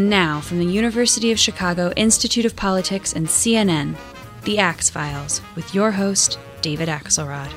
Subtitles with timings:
[0.00, 3.98] And now, from the University of Chicago Institute of Politics and CNN,
[4.44, 7.52] The Axe Files, with your host, David Axelrod.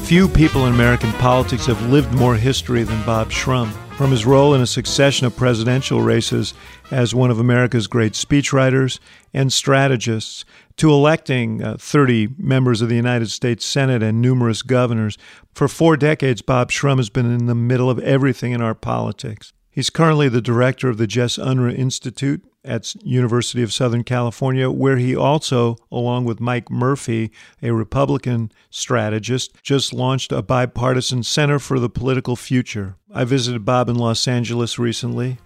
[0.00, 3.72] Few people in American politics have lived more history than Bob Shrum.
[3.96, 6.52] From his role in a succession of presidential races
[6.90, 8.98] as one of America's great speechwriters
[9.32, 10.44] and strategists,
[10.76, 15.16] to electing uh, 30 members of the United States Senate and numerous governors,
[15.54, 19.54] for four decades, Bob Shrum has been in the middle of everything in our politics.
[19.76, 24.96] He's currently the director of the Jess Unruh Institute at University of Southern California, where
[24.96, 27.30] he also, along with Mike Murphy,
[27.62, 32.96] a Republican strategist, just launched a bipartisan Center for the Political Future.
[33.12, 35.36] I visited Bob in Los Angeles recently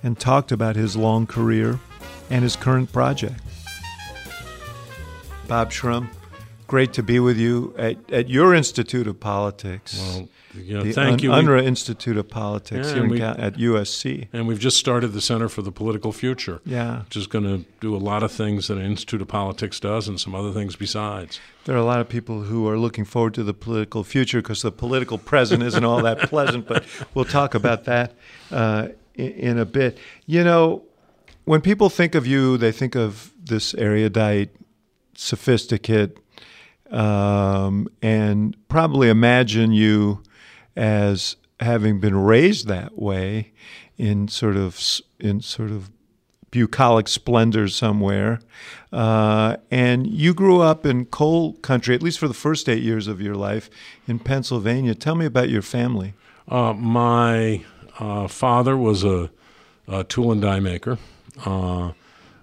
[0.00, 1.80] and talked about his long career
[2.30, 3.40] and his current project.
[5.48, 6.08] Bob Shrum,
[6.72, 9.98] great to be with you at, at your Institute of Politics.
[10.00, 11.30] Well, you know, the thank Un- you.
[11.30, 14.28] Unruh Institute of Politics Yeah, here we- Cal- at USC.
[14.32, 17.66] and we've just started the Center for the Political Future, Yeah, which is going to
[17.82, 20.74] do a lot of things that an Institute of Politics does and some other things
[20.74, 21.40] besides.
[21.66, 24.62] there are a lot of people who are looking forward to the political future because
[24.62, 28.14] the political present isn't all that pleasant, but we'll talk about that
[28.50, 29.98] uh, in, in a bit.
[30.24, 30.84] You know,
[31.44, 34.48] when people think of you, they think of this erudite,
[35.14, 36.16] sophisticate,
[36.92, 40.22] um, and probably imagine you
[40.76, 43.52] as having been raised that way
[43.96, 44.80] in sort of
[45.18, 45.90] in sort of
[46.50, 48.38] bucolic splendor somewhere.
[48.92, 53.08] Uh, and you grew up in coal country, at least for the first eight years
[53.08, 53.70] of your life,
[54.06, 54.94] in Pennsylvania.
[54.94, 56.12] Tell me about your family.
[56.46, 57.64] Uh, my
[57.98, 59.30] uh, father was a,
[59.88, 60.98] a tool and die maker.
[61.44, 61.92] Uh,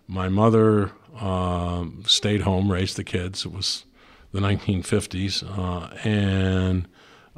[0.08, 3.46] my mother um stayed home, raised the kids.
[3.46, 3.84] It was
[4.32, 6.88] the 1950s, uh, and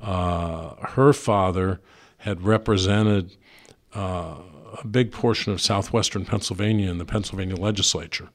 [0.02, 1.80] uh, her father
[2.18, 3.36] had represented
[3.96, 4.36] uh,
[4.82, 8.30] a big portion of southwestern Pennsylvania in the Pennsylvania legislature.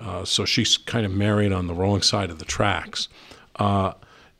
[0.00, 3.08] Uh, so she's kind of married on the wrong side of the tracks.
[3.56, 3.92] Uh,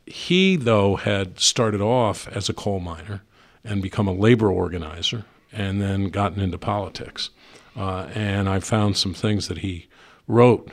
[0.05, 3.23] he, though, had started off as a coal miner
[3.65, 7.31] and become a labor organizer and then gotten into politics.
[7.77, 9.89] Uh, and I found some things that he
[10.29, 10.71] wrote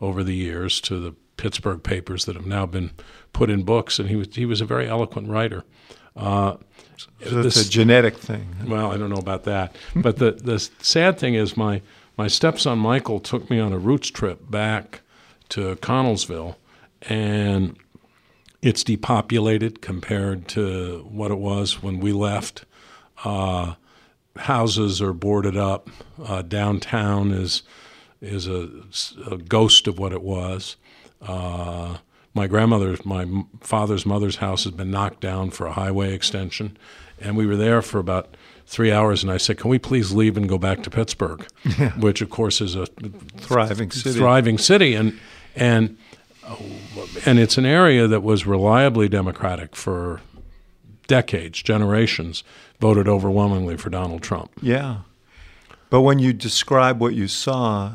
[0.00, 2.92] over the years to the Pittsburgh papers that have now been
[3.32, 5.64] put in books, and he was, he was a very eloquent writer.
[6.16, 6.54] Uh,
[6.96, 8.46] So it's this- a genetic thing.
[8.68, 9.74] well, I don't know about that.
[9.96, 11.82] But the, the sad thing is, my,
[12.16, 15.00] my stepson Michael took me on a roots trip back
[15.48, 16.54] to Connellsville,
[17.08, 17.76] and
[18.62, 22.64] it's depopulated compared to what it was when we left.
[23.24, 23.74] Uh,
[24.36, 25.90] houses are boarded up.
[26.24, 27.62] Uh, downtown is
[28.20, 28.68] is a,
[29.28, 30.76] a ghost of what it was.
[31.26, 31.98] Uh,
[32.34, 33.26] my grandmother's, my
[33.60, 36.76] father's mother's house has been knocked down for a highway extension,
[37.20, 39.22] and we were there for about three hours.
[39.22, 41.46] And I said, "Can we please leave and go back to Pittsburgh?"
[41.98, 42.86] Which, of course, is a
[43.36, 44.18] Thriving city.
[44.18, 45.18] thriving city, and
[45.54, 45.96] and
[47.26, 50.20] and it's an area that was reliably Democratic for
[51.06, 52.42] decades, generations.
[52.80, 54.50] Voted overwhelmingly for Donald Trump.
[54.60, 54.98] Yeah.
[55.90, 57.92] But when you describe what you saw,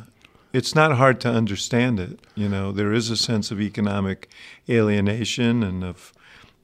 [0.53, 2.19] it's not hard to understand it.
[2.35, 4.29] You know, there is a sense of economic
[4.69, 6.13] alienation and of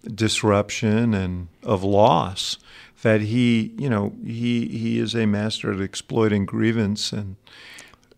[0.03, 2.57] disruption and of loss
[3.01, 7.35] that he, you know, he he is a master at exploiting grievance and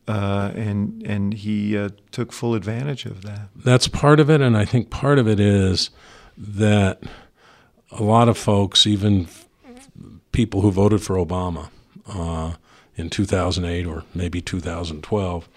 [0.08, 3.50] uh, and and he uh, took full advantage of that.
[3.56, 5.90] That's part of it, and I think part of it is
[6.38, 7.02] that
[7.92, 9.28] a lot of folks, even
[10.32, 11.70] people who voted for Obama
[12.08, 12.54] uh,
[12.96, 15.50] in 2008 or maybe 2012,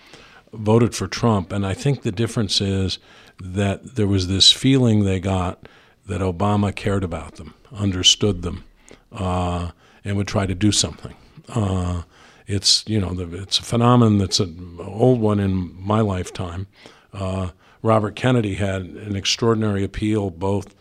[0.52, 1.52] voted for Trump.
[1.52, 2.98] And I think the difference is
[3.40, 5.68] that there was this feeling they got
[6.06, 8.64] that Obama cared about them, understood them,
[9.12, 9.70] uh,
[10.04, 11.14] and would try to do something.
[11.48, 12.02] Uh,
[12.46, 16.66] it's you know the, it's a phenomenon that's an old one in my lifetime.
[17.12, 17.50] Uh,
[17.82, 20.74] Robert Kennedy had an extraordinary appeal both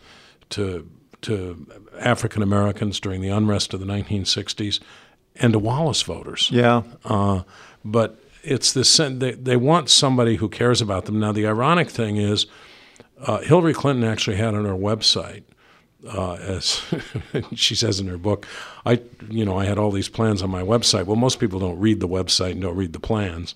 [0.50, 0.88] to
[1.20, 1.66] to
[1.98, 4.80] African Americans during the unrest of the 1960s
[5.38, 6.50] and to Wallace voters.
[6.52, 6.82] Yeah.
[7.04, 7.42] Uh,
[7.84, 11.20] but it's this they, they want somebody who cares about them.
[11.20, 12.46] Now the ironic thing is,
[13.20, 15.42] uh, Hillary Clinton actually had on her website,
[16.08, 16.82] uh, as
[17.54, 18.46] she says in her book,
[18.86, 21.06] I you know I had all these plans on my website.
[21.06, 23.54] Well, most people don't read the website and don't read the plans,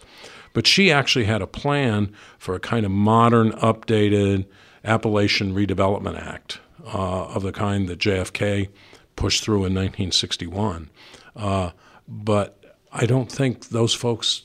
[0.53, 4.47] but she actually had a plan for a kind of modern, updated
[4.85, 8.69] Appalachian Redevelopment Act uh, of the kind that JFK
[9.15, 10.91] pushed through in 1961.
[11.35, 11.71] Uh,
[12.09, 14.43] but I don't think those folks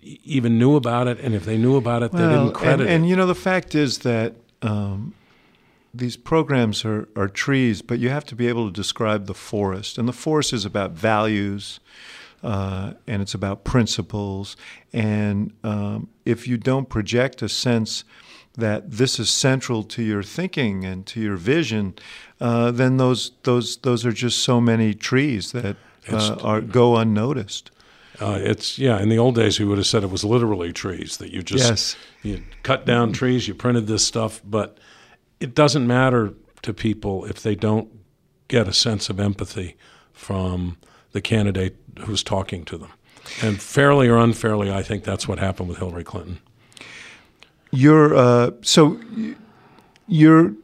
[0.00, 3.04] even knew about it, and if they knew about it, they didn't credit and, and
[3.04, 3.08] it.
[3.08, 5.14] you know the fact is that um,
[5.92, 9.98] these programs are, are trees, but you have to be able to describe the forest,
[9.98, 11.80] and the forest is about values,
[12.42, 14.56] uh, and it's about principles.
[14.92, 18.04] And um, if you don't project a sense
[18.56, 21.94] that this is central to your thinking and to your vision,
[22.40, 25.76] uh, then those those those are just so many trees that
[26.08, 27.70] uh, are go unnoticed.
[28.20, 29.00] Uh, it's yeah.
[29.00, 31.68] In the old days, we would have said it was literally trees that you just
[31.68, 31.96] Yes.
[32.22, 33.46] you cut down trees.
[33.46, 34.78] You printed this stuff, but
[35.40, 36.32] it doesn't matter
[36.62, 37.88] to people if they don't
[38.48, 39.76] get a sense of empathy
[40.12, 40.78] from
[41.12, 41.76] the candidate
[42.06, 42.90] who's talking to them.
[43.42, 46.38] And fairly or unfairly, I think that's what happened with Hillary Clinton.
[47.70, 48.98] Your uh, so
[50.06, 50.54] your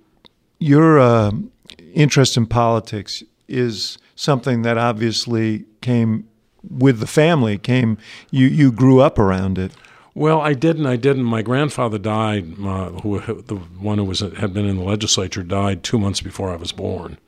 [0.58, 1.50] your um
[1.94, 6.28] interest in politics is something that obviously came
[6.62, 7.58] with the family.
[7.58, 7.98] Came
[8.30, 9.72] you you grew up around it.
[10.14, 10.86] Well, I didn't.
[10.86, 11.24] I didn't.
[11.24, 12.54] My grandfather died.
[12.58, 16.52] Uh, who the one who was had been in the legislature died two months before
[16.52, 17.18] I was born,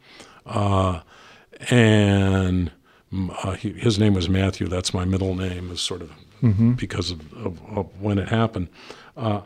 [0.46, 1.00] uh,
[1.70, 2.70] and
[3.42, 4.68] uh, he, his name was Matthew.
[4.68, 6.12] That's my middle name, is sort of
[6.76, 8.68] because of, of, of when it happened.
[9.16, 9.40] Uh,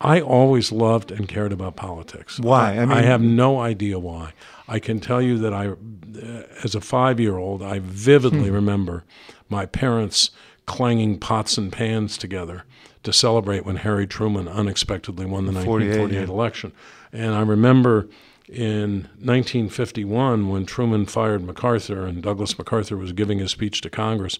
[0.00, 2.40] I always loved and cared about politics.
[2.40, 2.76] Why?
[2.76, 4.32] I I, have no idea why.
[4.70, 9.04] I can tell you that I, uh, as a five-year-old, I vividly remember
[9.48, 10.30] my parents
[10.64, 12.62] clanging pots and pans together
[13.02, 16.32] to celebrate when Harry Truman unexpectedly won the 1948 yeah.
[16.32, 16.72] election.
[17.12, 18.08] And I remember
[18.48, 24.38] in 1951 when Truman fired MacArthur and Douglas MacArthur was giving his speech to Congress.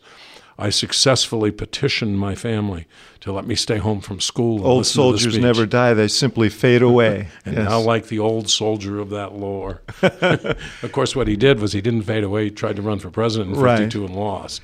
[0.60, 2.86] I successfully petitioned my family
[3.20, 4.58] to let me stay home from school.
[4.58, 7.28] And Old soldiers never die; they simply fade away.
[7.46, 7.68] And Yes.
[7.68, 9.80] now, like the old soldier of that lore.
[10.02, 12.44] of course, what he did was he didn't fade away.
[12.44, 13.78] He tried to run for president in Right.
[13.78, 14.60] 52 and lost.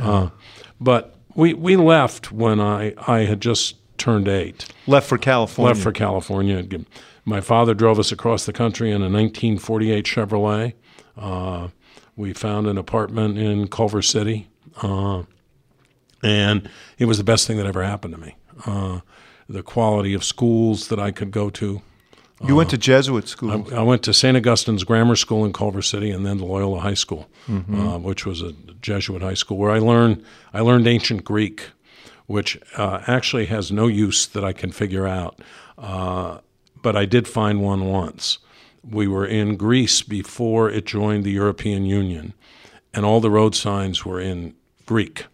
[0.00, 0.28] Uh,
[0.80, 5.68] but we, we left when I, I had just turned eight, left for California.
[5.74, 6.64] left for California.
[7.24, 10.72] My father drove us across the country in a 1948 Chevrolet.
[11.16, 11.68] Uh,
[12.16, 14.48] we found an apartment in Culver City.
[14.80, 15.24] Uh,
[16.22, 16.68] and
[16.98, 18.36] it was the best thing that ever happened to me.
[18.66, 19.00] Uh,
[19.48, 21.82] the quality of schools that I could go to,
[22.46, 23.70] you went to Jesuit school.
[23.74, 24.34] I went to St.
[24.36, 28.40] Augustine's Grammar School in Culver City, and then to Loyola High School, uh, which was
[28.40, 30.24] a Jesuit high school, where I learned
[30.54, 31.68] I learned ancient Greek,
[32.26, 35.38] which uh, actually has no use that I can figure out.
[35.76, 36.38] Uh,
[36.82, 38.38] but I did find one once.
[38.88, 42.32] We were in Greece before it joined the European Union,
[42.94, 44.54] and all the road signs were in
[44.86, 45.26] Greek.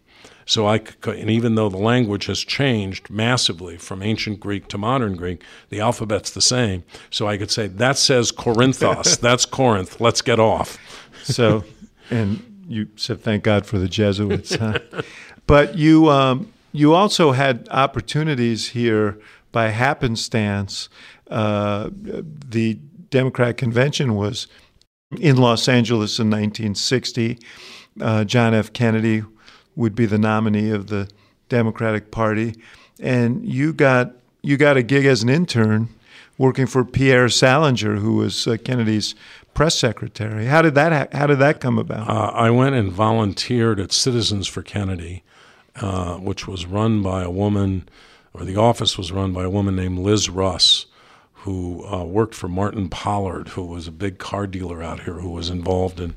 [0.47, 5.17] So I, and even though the language has changed massively from ancient Greek to modern
[5.17, 6.85] Greek, the alphabet's the same.
[7.09, 9.19] So I could say that says Corinthos.
[9.21, 9.99] That's Corinth.
[9.99, 10.77] Let's get off.
[11.23, 11.65] So,
[12.09, 14.55] and you said thank God for the Jesuits.
[14.55, 14.79] Huh?
[15.47, 19.19] but you um, you also had opportunities here
[19.51, 20.87] by happenstance.
[21.29, 22.79] Uh, the
[23.09, 24.47] Democratic convention was
[25.19, 27.37] in Los Angeles in 1960.
[27.99, 28.71] Uh, John F.
[28.71, 29.23] Kennedy
[29.77, 31.07] would be the nominee of the
[31.47, 32.55] Democratic Party,
[32.99, 35.87] and you got you got a gig as an intern
[36.37, 39.15] working for Pierre Salinger, who was uh, Kennedy's
[39.53, 40.45] press secretary.
[40.45, 42.09] How did that ha- how did that come about?
[42.09, 45.23] Uh, I went and volunteered at Citizens for Kennedy,
[45.77, 47.87] uh, which was run by a woman,
[48.33, 50.87] or the office was run by a woman named Liz Russ,
[51.33, 55.29] who uh, worked for Martin Pollard, who was a big car dealer out here who
[55.29, 56.15] was involved in,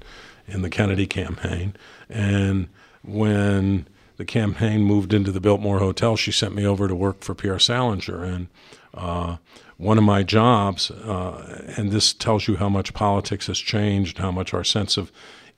[0.48, 1.74] in the Kennedy campaign.
[2.08, 2.68] And
[3.02, 7.34] when the campaign moved into the Biltmore Hotel, she sent me over to work for
[7.34, 8.22] Pierre Salinger.
[8.22, 8.48] And
[8.92, 9.36] uh,
[9.76, 14.30] one of my jobs, uh, and this tells you how much politics has changed, how
[14.30, 15.10] much our sense of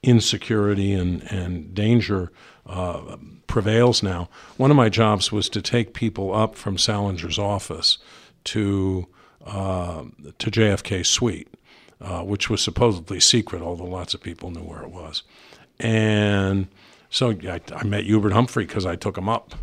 [0.03, 2.31] insecurity and, and danger
[2.67, 4.29] uh, prevails now.
[4.57, 7.99] One of my jobs was to take people up from Salinger's office
[8.45, 9.07] to
[9.45, 10.05] uh,
[10.39, 11.49] to JFK suite,
[12.01, 15.25] uh, which was supposedly secret, although lots of people knew where it was.
[15.81, 16.69] And
[17.13, 19.55] so I, I met Hubert Humphrey because I took him up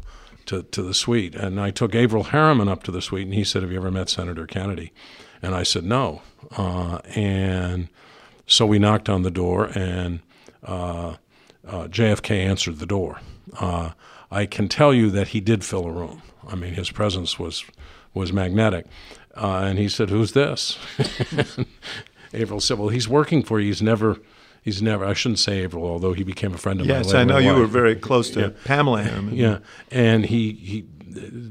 [0.46, 1.34] to, to the suite.
[1.34, 3.92] And I took Averell Harriman up to the suite, and he said, Have you ever
[3.92, 4.94] met Senator Kennedy?
[5.42, 6.22] And I said, No.
[6.56, 7.90] Uh, and
[8.46, 10.20] so we knocked on the door, and
[10.64, 11.16] uh,
[11.68, 13.20] uh, JFK answered the door.
[13.60, 13.92] Uh,
[14.32, 16.22] I can tell you that he did fill a room.
[16.48, 17.66] I mean, his presence was
[18.14, 18.86] was magnetic.
[19.36, 20.78] Uh, and he said, "Who's this?"
[22.34, 23.68] Averell said, "Well, he's working for you.
[23.68, 24.20] He's never,
[24.62, 25.06] he's never.
[25.06, 26.98] I shouldn't say Averell, although he became a friend of mine.
[26.98, 28.50] yes, I know you were very close to Yeah.
[28.66, 29.36] Pamela Harriman.
[29.38, 29.60] Yeah,
[29.92, 30.86] and he he.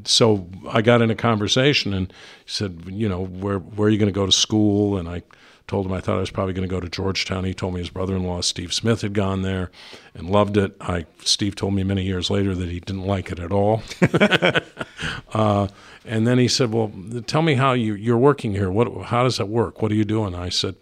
[0.04, 2.12] So I got in a conversation, and
[2.44, 5.22] he said, "You know, where where are you going to go to school?" And I
[5.66, 7.44] told him I thought I was probably going to go to Georgetown.
[7.44, 9.70] He told me his brother-in-law Steve Smith had gone there
[10.14, 10.74] and loved it.
[10.80, 13.82] I Steve told me many years later that he didn't like it at all.
[15.32, 15.68] uh,
[16.04, 16.92] and then he said, "Well,
[17.26, 18.70] tell me how you you're working here.
[18.70, 19.82] What how does that work?
[19.82, 20.76] What are you doing?" I said,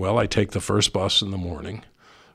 [0.00, 1.84] "Well, I take the first bus in the morning."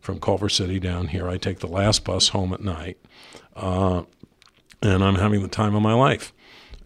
[0.05, 1.27] from Culver City down here.
[1.27, 2.97] I take the last bus home at night,
[3.55, 4.03] uh,
[4.81, 6.31] and I'm having the time of my life.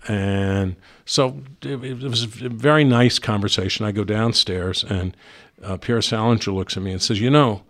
[0.07, 3.85] And so it, it, was a very nice conversation.
[3.85, 5.15] I go downstairs, and
[5.61, 7.63] uh, Pierre Salinger looks at me and says, "You know."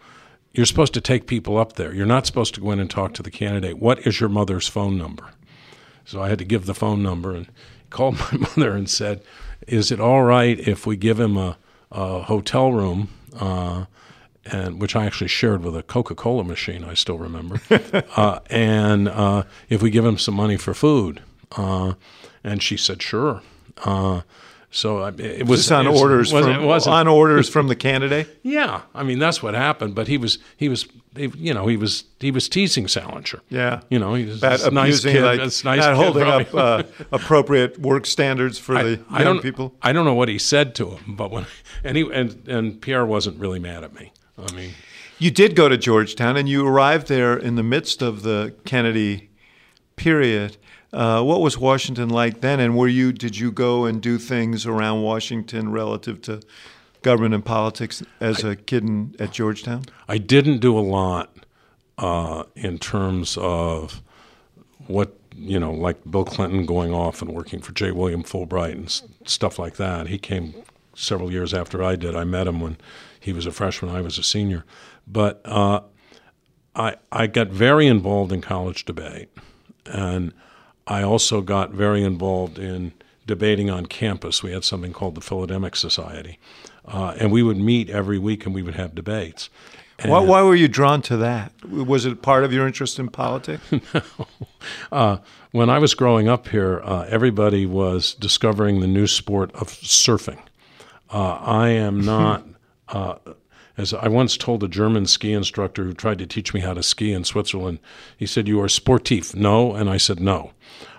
[0.51, 1.93] You're supposed to take people up there.
[1.93, 3.77] You're not supposed to go in and talk to the candidate.
[3.77, 5.29] What is your mother's phone number?
[6.05, 7.47] So I had to give the phone number and
[7.91, 9.21] called my mother and said,
[9.67, 11.57] "Is it all right if we give him a,
[11.91, 13.85] a hotel room?" Uh,
[14.45, 16.83] and which I actually shared with a Coca-Cola machine.
[16.83, 17.61] I still remember.
[18.15, 21.21] uh, and uh, if we give him some money for food,
[21.55, 21.93] uh,
[22.43, 23.41] and she said, "Sure."
[24.71, 27.75] So it was Just on it was, orders was, from was on orders from the
[27.75, 28.27] candidate.
[28.43, 29.95] Yeah, I mean that's what happened.
[29.95, 33.39] But he was he was you know he was he was teasing Salinger.
[33.49, 35.23] Yeah, you know he was a nice kid.
[35.23, 36.59] like, nice not holding probably.
[36.59, 39.73] up uh, appropriate work standards for I, the I young don't, people.
[39.81, 41.47] I don't know what he said to him, but when
[41.83, 44.11] and he and and Pierre wasn't really mad at me.
[44.37, 44.73] I mean,
[45.17, 49.29] You did go to Georgetown, and you arrived there in the midst of the Kennedy
[49.95, 50.57] period.
[50.91, 52.59] Uh, what was Washington like then?
[52.59, 56.41] And were you did you go and do things around Washington relative to
[57.01, 59.83] government and politics as a kid in, at Georgetown?
[60.07, 61.35] I didn't do a lot
[61.97, 64.01] uh, in terms of
[64.87, 67.91] what you know, like Bill Clinton going off and working for J.
[67.91, 70.07] William Fulbright and s- stuff like that.
[70.07, 70.53] He came
[70.95, 72.13] several years after I did.
[72.15, 72.77] I met him when
[73.19, 74.65] he was a freshman, I was a senior.
[75.07, 75.81] But uh,
[76.75, 79.29] I I got very involved in college debate,
[79.85, 80.33] and
[80.89, 82.91] I also got very involved in
[83.27, 84.41] debating on campus.
[84.41, 86.39] We had something called the Philodemic Society,
[86.85, 89.49] uh, and we would meet every week and we would have debates.
[90.05, 91.51] Why, why were you drawn to that?
[91.65, 93.63] Was it part of your interest in politics?
[94.91, 95.17] Uh,
[95.51, 100.39] when I was growing up here, uh, everybody was discovering the new sport of surfing.
[101.09, 102.45] Uh, I am not,
[102.89, 103.15] uh,
[103.79, 106.83] as I once told a German ski instructor who tried to teach me how to
[106.83, 107.79] ski in Switzerland,
[108.17, 109.33] he said, You are sportif.
[109.33, 109.73] No?
[109.73, 110.51] And I said, No.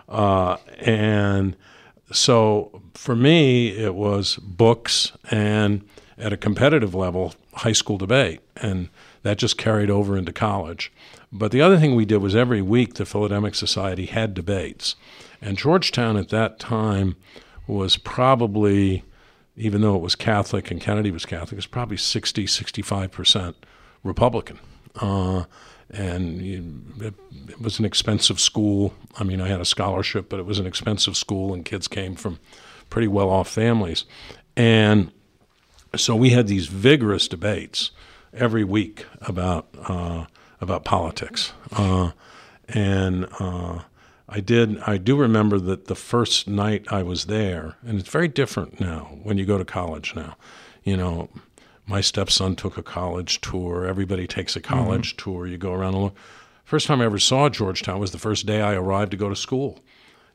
[0.08, 1.56] Uh, and
[2.10, 8.40] so for me, it was books and at a competitive level, high school debate.
[8.56, 8.88] And
[9.24, 10.90] that just carried over into college.
[11.30, 14.96] But the other thing we did was every week the Philodemic Society had debates.
[15.42, 17.16] And Georgetown at that time
[17.66, 19.04] was probably,
[19.60, 23.54] even though it was Catholic and Kennedy was Catholic, it was probably 60, 65%
[24.02, 24.58] Republican.
[24.96, 25.44] Uh,
[25.90, 26.40] and
[27.00, 27.14] it,
[27.48, 28.94] it was an expensive school.
[29.18, 32.14] I mean, I had a scholarship, but it was an expensive school, and kids came
[32.14, 32.38] from
[32.88, 34.04] pretty well off families.
[34.56, 35.12] And
[35.96, 37.90] so we had these vigorous debates
[38.32, 40.26] every week about uh,
[40.60, 42.12] about politics, uh,
[42.68, 43.80] and uh,
[44.30, 44.78] I did.
[44.80, 49.18] I do remember that the first night I was there, and it's very different now
[49.22, 50.36] when you go to college now.
[50.84, 51.28] You know,
[51.86, 53.84] my stepson took a college tour.
[53.84, 55.30] Everybody takes a college mm-hmm.
[55.30, 55.46] tour.
[55.46, 56.16] You go around and look.
[56.64, 59.34] First time I ever saw Georgetown was the first day I arrived to go to
[59.34, 59.80] school.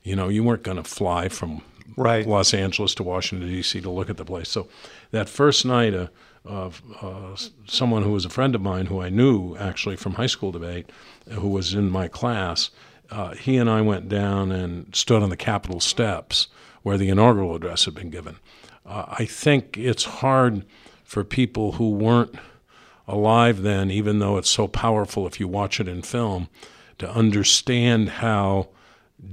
[0.03, 1.61] You know, you weren't going to fly from
[1.95, 2.27] right.
[2.27, 3.79] Los Angeles to Washington D.C.
[3.79, 4.49] to look at the place.
[4.49, 4.67] So
[5.11, 6.07] that first night, uh,
[6.45, 7.35] of uh,
[7.65, 10.91] someone who was a friend of mine who I knew actually from high school debate,
[11.31, 12.69] who was in my class,
[13.11, 16.47] uh, he and I went down and stood on the Capitol steps
[16.83, 18.37] where the inaugural address had been given.
[18.85, 20.65] Uh, I think it's hard
[21.03, 22.35] for people who weren't
[23.07, 26.49] alive then, even though it's so powerful if you watch it in film,
[26.97, 28.69] to understand how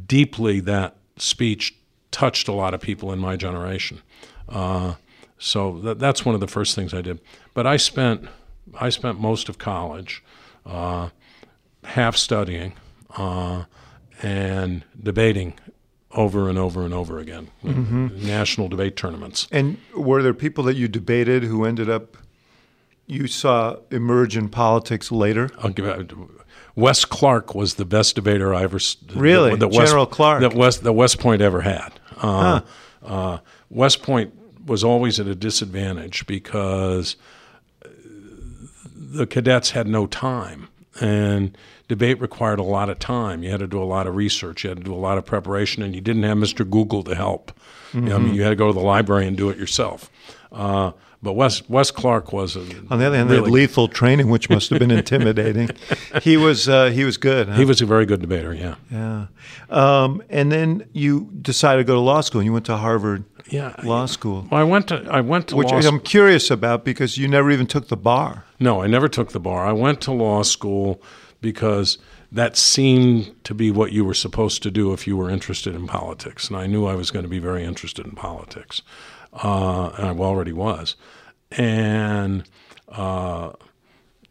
[0.07, 1.75] deeply that speech
[2.11, 4.01] touched a lot of people in my generation.
[4.49, 4.95] Uh,
[5.39, 7.21] so that, that's one of the first things I did.
[7.55, 8.29] But I spent
[8.79, 10.23] I spent most of college
[10.65, 11.09] uh,
[11.83, 12.75] half studying
[13.17, 13.65] uh,
[14.23, 15.55] and debating
[16.13, 18.27] over and over and over again, mm-hmm.
[18.27, 19.49] national debate tournaments.
[19.51, 22.17] And were there people that you debated who ended up
[23.07, 25.51] you saw emerge in politics later?
[25.59, 26.15] I'll give
[26.75, 28.79] Wes Clark was the best debater I ever.
[29.15, 30.41] Really, the, the General Wes, Clark.
[30.41, 31.93] That West that West Point ever had.
[32.17, 32.61] Uh,
[33.03, 33.07] huh.
[33.07, 33.39] uh,
[33.69, 34.33] West Point
[34.67, 37.17] was always at a disadvantage because
[38.95, 40.69] the cadets had no time
[41.01, 41.57] and
[41.93, 43.43] debate required a lot of time.
[43.43, 45.27] You had to do a lot of research, you had to do a lot of
[45.27, 46.69] preparation, and you didn't have Mr.
[46.69, 47.53] Google to help.
[47.89, 48.05] Mm-hmm.
[48.05, 50.11] You know, I mean, you had to go to the library and do it yourself.
[50.51, 53.89] Uh, but Wes Wes Clark was a, on the other hand, really, they had lethal
[53.89, 55.69] training, which must have been intimidating.
[56.23, 57.51] he was uh, he was good.
[57.51, 57.57] Huh?
[57.57, 58.55] He was a very good debater.
[58.55, 58.77] Yeah.
[58.91, 59.27] Yeah.
[59.69, 63.25] Um, and then you decided to go to law school, and you went to Harvard.
[63.51, 64.49] Yeah, law school.
[64.51, 67.51] Well, I went to I went to which law I'm curious about because you never
[67.51, 68.45] even took the bar.
[68.59, 69.67] No, I never took the bar.
[69.67, 71.03] I went to law school
[71.43, 71.99] because
[72.31, 75.87] that seemed to be what you were supposed to do if you were interested in
[75.87, 78.81] politics, and I knew I was going to be very interested in politics
[79.33, 80.97] uh, and I already was.
[81.51, 82.45] And
[82.89, 83.53] uh,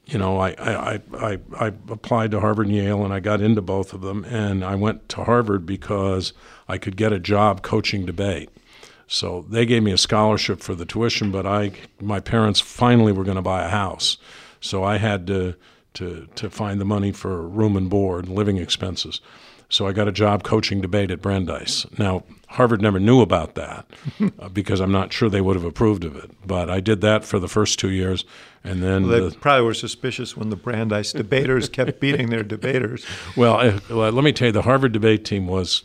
[0.06, 3.62] you know, I, I, I, I applied to Harvard and Yale, and I got into
[3.62, 4.25] both of them.
[4.25, 6.34] And I went to Harvard because
[6.68, 8.50] I could get a job coaching debate.
[9.08, 13.24] So they gave me a scholarship for the tuition, but I, my parents finally were
[13.24, 14.18] going to buy a house,
[14.62, 15.56] so I had to
[15.95, 19.21] to to find the money for room and board, and living expenses.
[19.69, 21.86] So I got a job coaching debate at Brandeis.
[21.98, 23.86] Now Harvard never knew about that
[24.39, 26.29] uh, because I'm not sure they would have approved of it.
[26.45, 28.25] But I did that for the first two years,
[28.65, 32.43] and then Well, they the- probably were suspicious when the Brandeis debaters kept beating their
[32.43, 33.05] debaters.
[33.38, 35.83] Well, uh, well, let me tell you, the Harvard debate team was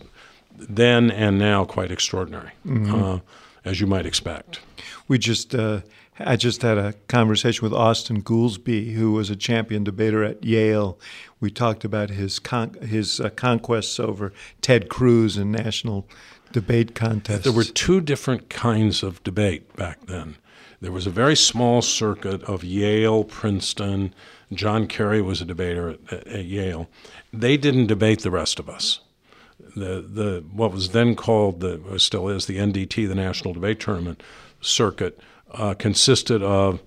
[0.58, 3.18] then and now quite extraordinary, uh,
[3.64, 4.58] as you might expect.
[5.06, 5.82] We just, uh,
[6.18, 10.98] I just had a conversation with Austan Goolsbee, who was a champion debater at Yale.
[11.40, 14.32] We talked about his con- his uh, conquests over
[14.62, 16.08] Ted Cruz in national
[16.52, 17.44] debate contests.
[17.44, 20.36] There were two different kinds of debate back then.
[20.80, 24.14] There was a very small circuit of Yale, Princeton.
[24.52, 26.88] John Kerry was a debater at, at, at Yale.
[27.32, 29.00] They didn't debate the rest of us.
[29.74, 34.22] The the what was then called the still is the NDT, the National Debate Tournament
[34.60, 35.18] circuit,
[35.52, 36.80] uh, consisted of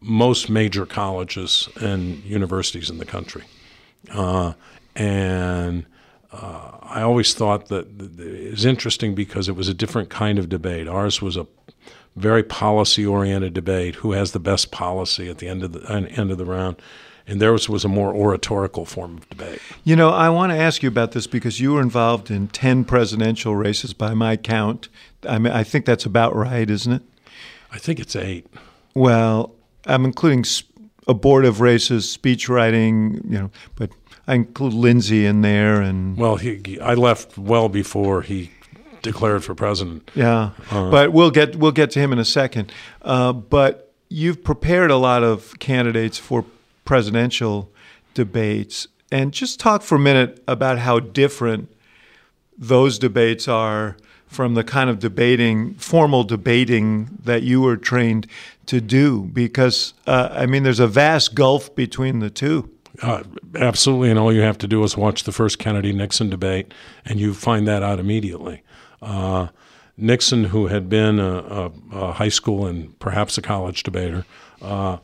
[0.00, 3.44] most major colleges and universities in the country,
[4.12, 4.52] uh,
[4.94, 5.86] and
[6.32, 10.10] uh, I always thought that th- th- it was interesting because it was a different
[10.10, 10.88] kind of debate.
[10.88, 11.46] Ours was a
[12.16, 13.96] very policy-oriented debate.
[13.96, 16.76] Who has the best policy at the end of the uh, end of the round?
[17.28, 19.60] And theirs was a more oratorical form of debate.
[19.82, 22.84] You know, I want to ask you about this because you were involved in 10
[22.84, 24.88] presidential races by my count.
[25.28, 27.02] I mean, I think that's about right, isn't it?
[27.72, 28.46] I think it's eight.
[28.94, 29.54] Well,
[29.86, 30.44] I'm including
[31.06, 33.90] abortive races, speech writing, you know, but
[34.26, 38.50] I include Lindsay in there and Well, he, I left well before he
[39.02, 40.10] declared for president.
[40.14, 40.50] yeah.
[40.70, 42.72] but we'll get we'll get to him in a second.
[43.02, 46.44] Uh, but you've prepared a lot of candidates for
[46.84, 47.70] presidential
[48.14, 51.68] debates, and just talk for a minute about how different
[52.58, 53.96] those debates are
[54.26, 58.26] from the kind of debating, formal debating that you were trained
[58.66, 59.22] to do.
[59.32, 62.70] Because uh, I mean, there's a vast gulf between the two.
[63.02, 63.22] Uh,
[63.54, 66.72] absolutely, and all you have to do is watch the first Kennedy Nixon debate,
[67.04, 68.62] and you find that out immediately.
[69.02, 69.48] Uh,
[69.98, 74.24] Nixon, who had been a, a, a high school and perhaps a college debater,
[74.60, 74.98] uh,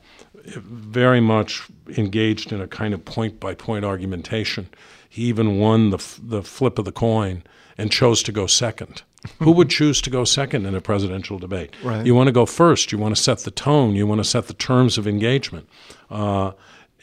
[0.44, 4.68] very much engaged in a kind of point by point argumentation.
[5.08, 7.42] He even won the, f- the flip of the coin
[7.78, 9.02] and chose to go second.
[9.38, 11.74] Who would choose to go second in a presidential debate?
[11.84, 12.04] Right.
[12.04, 12.90] You want to go first.
[12.90, 13.94] You want to set the tone.
[13.94, 15.68] You want to set the terms of engagement.
[16.10, 16.52] Uh,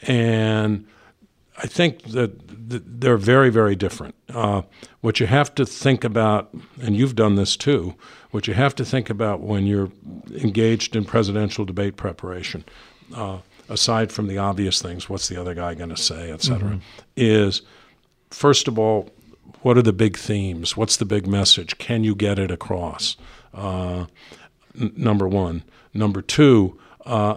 [0.02, 0.86] and
[1.56, 2.30] I think that
[3.00, 4.14] they're very, very different.
[4.28, 4.62] Uh,
[5.00, 7.94] what you have to think about, and you've done this too,
[8.30, 9.90] what you have to think about when you're
[10.30, 12.64] engaged in presidential debate preparation,
[13.14, 16.80] uh, aside from the obvious things, what's the other guy going to say, et cetera,
[17.16, 17.62] is
[18.30, 19.10] first of all,
[19.62, 20.76] what are the big themes?
[20.76, 21.78] What's the big message?
[21.78, 23.16] Can you get it across?
[23.54, 24.06] Uh,
[24.78, 25.62] n- number one.
[25.92, 27.36] Number two, uh,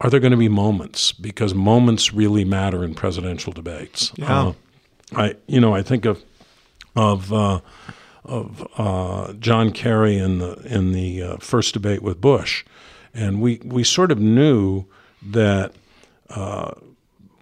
[0.00, 1.12] are there going to be moments?
[1.12, 4.12] Because moments really matter in presidential debates.
[4.16, 4.48] Yeah.
[4.48, 4.52] Uh,
[5.14, 6.22] I, you know, I think of
[6.94, 7.60] of uh,
[8.24, 12.64] of uh, John Kerry in the in the uh, first debate with Bush,
[13.14, 14.84] and we we sort of knew
[15.22, 15.72] that
[16.30, 16.72] uh,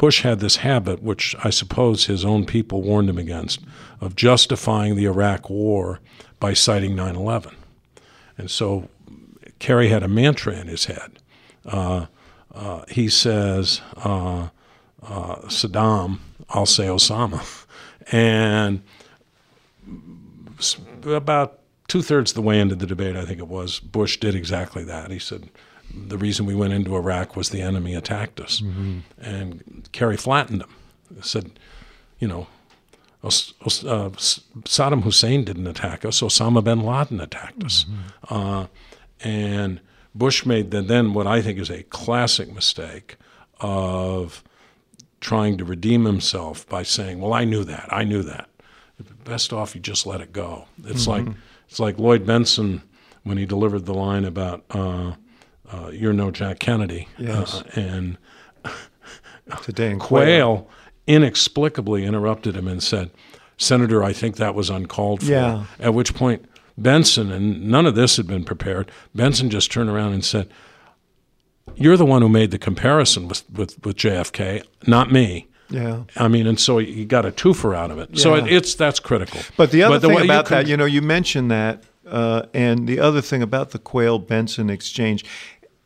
[0.04, 3.60] Bush had this habit, which I suppose his own people warned him against,
[4.02, 5.98] of justifying the Iraq War
[6.38, 7.54] by citing 9/11,
[8.36, 8.90] and so
[9.60, 11.20] Kerry had a mantra in his head.
[11.64, 12.04] Uh,
[12.54, 14.48] uh, he says uh,
[15.02, 16.18] uh, Saddam,
[16.50, 17.42] I'll say Osama,
[18.12, 18.82] and
[21.06, 24.34] about two thirds of the way into the debate, I think it was, Bush did
[24.34, 25.10] exactly that.
[25.10, 25.48] He said
[26.08, 28.62] the reason we went into Iraq was the enemy attacked us,
[29.18, 31.22] and Kerry flattened him.
[31.22, 31.58] Said,
[32.18, 32.46] you know,
[33.22, 34.10] Os- Os- uh,
[34.64, 36.20] Saddam Hussein didn't attack us.
[36.20, 37.86] Osama bin Laden attacked us.
[38.28, 38.66] Uh,
[39.20, 39.80] and
[40.14, 43.16] Bush made the, then what I think is a classic mistake
[43.60, 44.42] of
[45.20, 47.88] trying to redeem himself by saying, "Well, I knew that.
[47.90, 48.48] I knew that."
[49.24, 50.66] Best off you just let it go.
[50.84, 51.26] It's like
[51.68, 52.82] it's like Lloyd Bentsen
[53.22, 55.12] when he delivered the line about uh,
[55.72, 57.62] uh, "You're no Jack Kennedy," Yes.
[57.62, 58.18] uh, and
[59.62, 60.24] Today in Quail.
[60.24, 60.70] Quayle
[61.06, 63.10] inexplicably interrupted him and said,
[63.58, 65.30] Senator, I think that was uncalled for.
[65.30, 65.64] Yeah.
[65.78, 66.46] At which point,
[66.80, 70.48] Bentsen, and none of this had been prepared, Bentsen just turned around and said,
[71.76, 75.46] You're the one who made the comparison with, with, with JFK, not me.
[75.70, 76.04] Yeah.
[76.16, 78.18] I mean, and so he got a twofer out of it.
[78.18, 78.44] So Yeah.
[78.46, 79.40] it, it's that's critical.
[79.56, 82.42] But the other the thing way you about that, you know, you mentioned that, uh,
[82.52, 85.24] and the other thing about the Quayle Bentsen exchange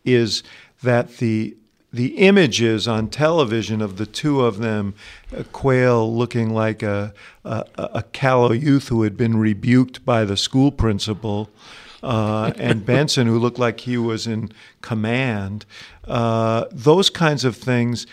[0.04, 0.42] is
[0.82, 1.56] that the
[1.90, 4.94] the images on television of the two of them,
[5.34, 10.37] uh, Quayle looking like a, a, a callow youth who had been rebuked by the
[10.37, 11.48] school principal,
[12.02, 14.50] uh, and Bentsen, who looked like he was in
[14.82, 15.64] command.
[16.06, 18.06] Uh, those kinds of things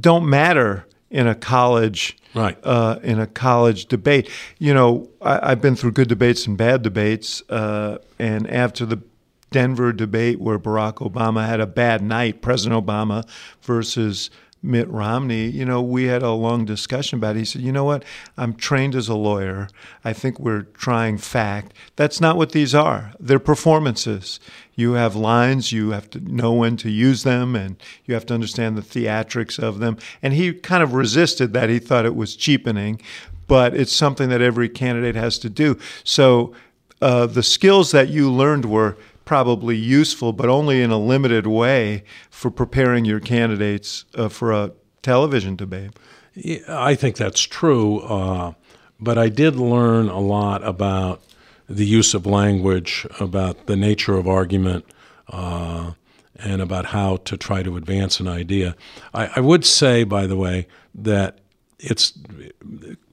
[0.00, 4.30] don't matter in a college right uh, in a college debate.
[4.58, 9.02] You know, I, have been through good debates and bad debates, uh, and after the
[9.50, 13.28] Denver debate where Barack Obama had a bad night, President Obama
[13.62, 14.30] versus
[14.62, 17.40] Mitt Romney, you know, we had a long discussion about it.
[17.40, 18.04] He said, you know what?
[18.36, 19.68] I'm trained as a lawyer.
[20.04, 21.72] I think we're trying fact.
[21.96, 23.12] That's not what these are.
[23.18, 24.38] They're performances.
[24.74, 28.34] You have lines, you have to know when to use them, and you have to
[28.34, 29.96] understand the theatrics of them.
[30.22, 31.70] And he kind of resisted that.
[31.70, 33.00] He thought it was cheapening,
[33.46, 35.78] but it's something that every candidate has to do.
[36.04, 36.54] So
[37.00, 38.98] uh, the skills that you learned were
[39.30, 44.72] probably useful, but only in a limited way for preparing your candidates uh, for a
[45.02, 45.92] television debate.
[46.34, 48.54] Yeah, I think that's true, uh,
[48.98, 51.22] but I did learn a lot about
[51.68, 54.84] the use of language, about the nature of argument,
[55.28, 55.92] uh,
[56.40, 58.74] and about how to try to advance an idea.
[59.14, 61.38] I, I would say, by the way, that
[61.78, 62.18] it's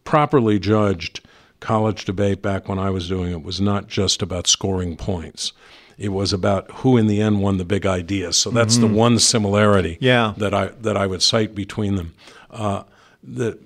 [0.04, 1.20] properly judged
[1.60, 5.54] college debate back when I was doing it was not just about scoring points.
[5.98, 8.32] It was about who in the end won the big idea.
[8.34, 8.94] So that's mm-hmm.
[8.94, 10.34] the one similarity yeah.
[10.38, 12.14] that I that I would cite between them.
[12.52, 12.84] Uh,
[13.24, 13.58] the,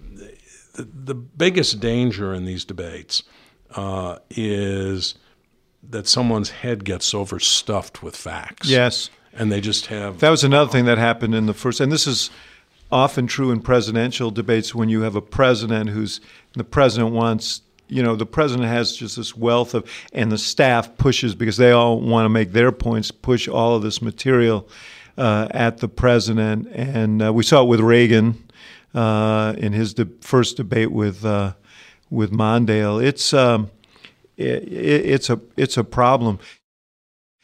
[0.73, 3.23] the, the biggest danger in these debates
[3.75, 5.15] uh, is
[5.89, 8.69] that someone's head gets overstuffed with facts.
[8.69, 10.19] Yes, and they just have.
[10.19, 12.29] That was another thing that happened in the first, and this is
[12.91, 16.19] often true in presidential debates when you have a president who's
[16.53, 17.61] the president wants
[17.91, 21.71] you know, the president has just this wealth of, and the staff pushes because they
[21.71, 24.67] all want to make their points, push all of this material
[25.17, 26.69] uh, at the president.
[26.71, 28.41] And uh, we saw it with Reagan
[28.93, 31.53] uh, in his de- first debate with uh,
[32.09, 33.03] with Mondale.
[33.03, 33.69] It's um,
[34.37, 36.39] it, it's a it's a problem.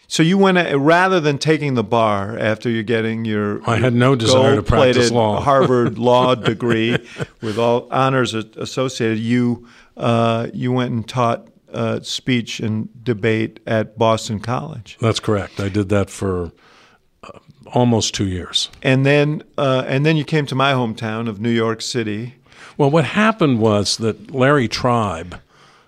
[0.10, 4.16] So you went rather than taking the bar after you're getting your I had no
[4.16, 5.42] desire to practice law.
[5.42, 6.98] Harvard law degree
[7.42, 9.20] with all honors associated.
[9.20, 14.98] You uh, you went and taught uh, speech and debate at Boston College.
[15.02, 15.60] That's correct.
[15.60, 16.52] I did that for
[17.24, 17.40] uh,
[17.74, 18.70] almost two years.
[18.82, 22.36] And then, uh, and then you came to my hometown of New York City.
[22.78, 25.40] Well, what happened was that Larry Tribe,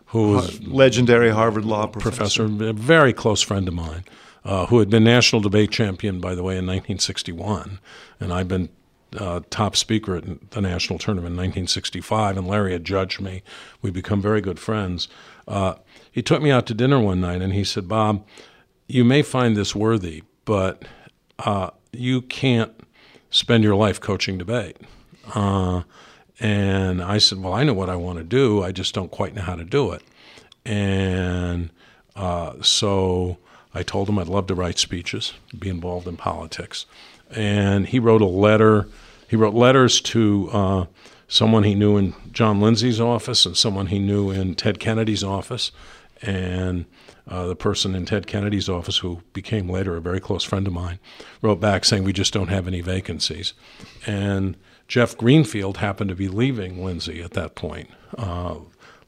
[0.07, 4.03] who was legendary Harvard law professor, professor a very close friend of mine,
[4.43, 7.79] uh, who had been national debate champion, by the way, in 1961,
[8.19, 8.69] and I've been
[9.17, 13.43] uh, top speaker at the national tournament in 1965, and Larry had judged me.
[13.81, 15.07] We become very good friends.
[15.47, 15.75] Uh,
[16.11, 18.25] he took me out to dinner one night, and he said, "Bob,
[18.87, 20.83] you may find this worthy, but
[21.39, 22.71] uh, you can't
[23.29, 24.77] spend your life coaching debate."
[25.33, 25.83] Uh,
[26.39, 28.63] and I said, "Well, I know what I want to do.
[28.63, 30.03] I just don't quite know how to do it."
[30.65, 31.71] And
[32.15, 33.37] uh, so
[33.73, 36.85] I told him I'd love to write speeches, be involved in politics
[37.31, 38.87] and he wrote a letter.
[39.27, 40.85] He wrote letters to uh,
[41.27, 45.71] someone he knew in John Lindsay's office and someone he knew in Ted Kennedy's office,
[46.21, 46.85] and
[47.27, 50.73] uh, the person in Ted Kennedy's office, who became later a very close friend of
[50.73, 50.99] mine,
[51.41, 53.53] wrote back saying, "We just don't have any vacancies,"
[54.05, 57.89] and Jeff Greenfield happened to be leaving Lindsay at that point.
[58.17, 58.55] Uh,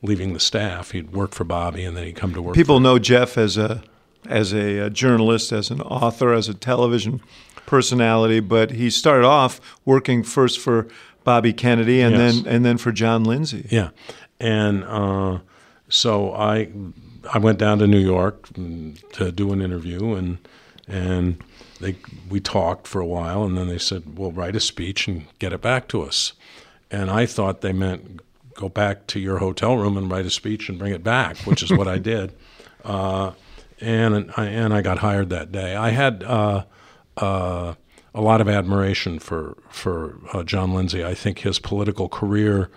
[0.04, 2.56] leaving the staff, he'd worked for Bobby, and then he'd come to work.
[2.56, 3.84] People know Jeff as a
[4.30, 7.22] as a, a, journalist, as an author, as a television
[7.65, 10.88] personality, but he started off working first for
[11.24, 12.36] Bobby Kennedy and yes.
[12.36, 13.67] then and then for John Lindsay.
[13.69, 13.89] Yeah,
[14.39, 15.39] and uh,
[15.89, 16.69] so I
[17.32, 18.50] I went down to New York
[19.13, 20.38] to do an interview and
[20.88, 21.43] and
[21.80, 21.95] they
[22.30, 25.54] we talked for a while and then they said, "Well, write a speech and get
[25.54, 26.34] it back to us."
[26.89, 28.21] And I thought they meant
[28.56, 31.63] go back to your hotel room and write a speech and bring it back, which
[31.63, 32.34] is what I did.
[32.84, 33.32] Uh,
[33.80, 35.76] and I, and I got hired that day.
[35.76, 36.65] I had uh,
[37.17, 37.74] uh,
[38.13, 41.04] a lot of admiration for for uh, John Lindsay.
[41.04, 42.69] I think his political career,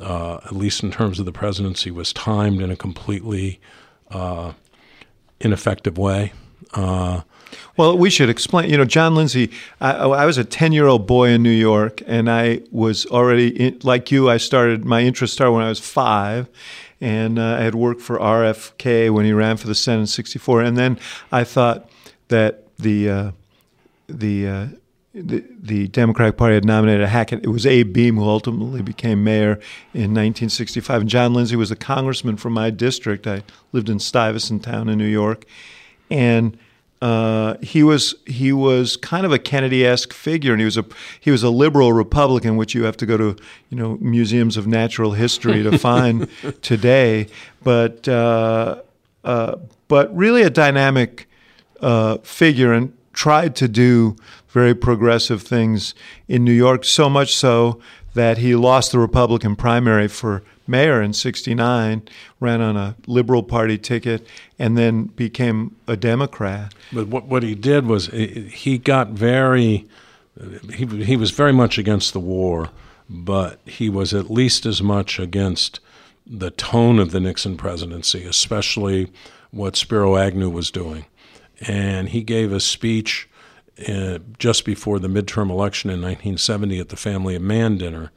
[0.00, 3.60] uh, at least in terms of the presidency, was timed in a completely
[4.10, 4.52] uh,
[5.40, 6.32] ineffective way.
[6.74, 7.22] Uh,
[7.76, 8.70] well, we should explain.
[8.70, 9.50] You know, John Lindsay.
[9.80, 14.10] I, I was a ten-year-old boy in New York, and I was already in, like
[14.10, 14.30] you.
[14.30, 16.48] I started my interest started when I was five,
[17.00, 20.76] and I had worked for RFK when he ran for the Senate in '64, and
[20.76, 20.98] then
[21.32, 21.90] I thought
[22.28, 23.32] that the
[24.08, 24.66] the, uh,
[25.14, 27.42] the the Democratic Party had nominated a Hackett.
[27.42, 29.52] It was Abe Beame who ultimately became mayor
[29.94, 31.00] in 1965.
[31.02, 33.26] And John Lindsay was a congressman from my district.
[33.26, 33.42] I
[33.72, 35.46] lived in Stuyvesant Town in New York,
[36.10, 36.58] and
[37.00, 40.84] uh, he was he was kind of a Kennedy-esque figure, and he was a
[41.20, 43.36] he was a liberal Republican, which you have to go to
[43.70, 46.28] you know museums of natural history to find
[46.62, 47.26] today.
[47.62, 48.82] But uh,
[49.24, 49.56] uh,
[49.88, 51.28] but really a dynamic
[51.80, 54.14] uh, figure, and tried to do
[54.50, 55.94] very progressive things
[56.28, 56.84] in New York.
[56.84, 57.80] So much so
[58.14, 62.02] that he lost the Republican primary for mayor in 69,
[62.40, 64.26] ran on a Liberal Party ticket,
[64.58, 66.74] and then became a Democrat.
[66.92, 69.86] But what, what he did was he got very,
[70.74, 72.70] he, he was very much against the war,
[73.08, 75.80] but he was at least as much against
[76.26, 79.10] the tone of the Nixon presidency, especially
[79.52, 81.06] what Spiro Agnew was doing.
[81.60, 83.28] And he gave a speech
[83.88, 88.10] uh, just before the midterm election in 1970 at the Family of Man dinner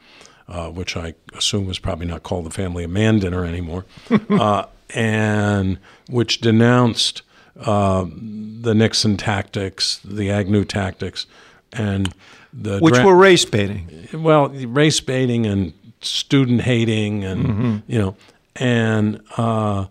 [0.49, 3.85] uh, which I assume was probably not called the Family of Man dinner anymore,
[4.29, 5.77] uh, and
[6.09, 7.21] which denounced
[7.59, 11.27] uh, the Nixon tactics, the Agnew tactics,
[11.71, 12.13] and
[12.51, 14.07] the which dra- were race baiting.
[14.11, 17.77] Well, race baiting and student hating, and mm-hmm.
[17.85, 18.15] you know,
[18.55, 19.85] and uh,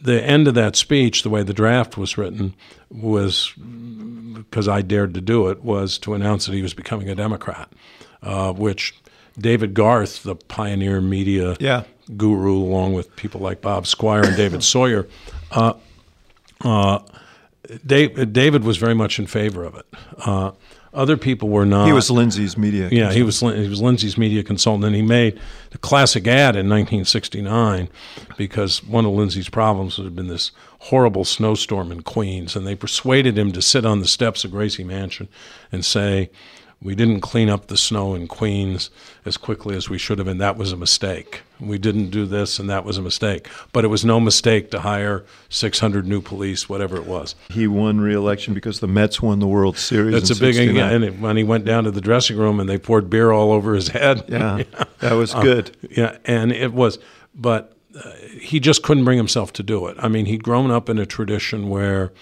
[0.00, 2.54] the end of that speech, the way the draft was written,
[2.90, 3.52] was
[4.34, 7.72] because I dared to do it, was to announce that he was becoming a Democrat,
[8.22, 8.94] uh, which
[9.38, 11.84] David Garth, the pioneer media yeah.
[12.16, 15.06] guru, along with people like Bob Squier and David Sawyer,
[15.50, 15.74] uh,
[16.60, 16.98] uh,
[17.84, 19.86] Dave, David was very much in favor of it.
[20.94, 21.86] Other people were not.
[21.86, 22.88] He was Lindsay's media.
[22.90, 26.68] Yeah, he was he was Lindsay's media consultant, and he made the classic ad in
[26.68, 27.88] 1969
[28.36, 33.36] because one of Lindsay's problems had been this horrible snowstorm in Queens, and they persuaded
[33.36, 35.28] him to sit on the steps of Gracie Mansion
[35.72, 36.30] and say,
[36.84, 38.90] we didn't clean up the snow in Queens
[39.24, 41.40] as quickly as we should have, and that was a mistake.
[41.58, 43.48] We didn't do this, and that was a mistake.
[43.72, 47.34] But it was no mistake to hire 600 new police, whatever it was.
[47.48, 50.12] He won re-election because the Mets won the World Series.
[50.12, 50.76] That's a big thing.
[50.76, 53.74] And when he went down to the dressing room and they poured beer all over
[53.74, 54.24] his head.
[54.34, 54.64] Yeah,
[54.98, 55.76] that was uh, good.
[55.90, 56.98] Yeah, and it was,
[57.34, 59.96] but uh, he just couldn't bring himself to do it.
[60.00, 62.12] I mean, he'd grown up in a tradition where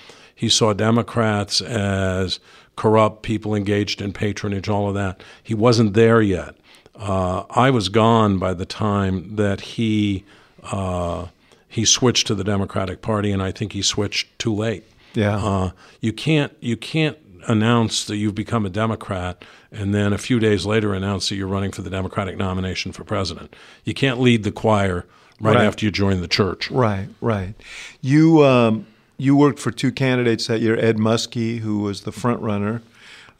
[0.42, 2.40] he saw Democrats as
[2.74, 5.22] corrupt, people engaged in patronage, all of that.
[5.40, 6.56] He wasn't there yet.
[6.96, 10.24] Uh, I was gone by the time that he
[10.64, 11.28] uh,
[11.68, 14.82] he switched to the Democratic Party, and I think he switched too late.
[15.14, 20.18] Yeah, uh, you can't you can't announce that you've become a Democrat and then a
[20.18, 23.54] few days later announce that you're running for the Democratic nomination for president.
[23.84, 25.06] You can't lead the choir
[25.40, 25.64] right, right.
[25.64, 26.68] after you join the church.
[26.70, 27.54] Right, right.
[28.00, 28.86] You um,
[29.22, 32.82] you worked for two candidates that year Ed Muskie, who was the front runner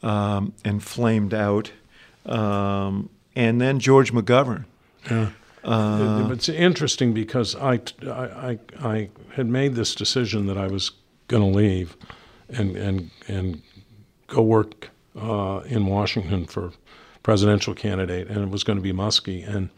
[0.01, 1.71] um, and flamed out,
[2.25, 4.63] um, and then George McGovern.
[5.11, 5.31] Yeah.
[5.63, 10.91] Uh, it's interesting because I, I, I, had made this decision that I was
[11.29, 11.95] going to leave
[12.49, 13.61] and, and, and
[14.27, 16.73] go work uh, in Washington for
[17.23, 19.47] presidential candidate, and it was going to be Muskie.
[19.47, 19.69] And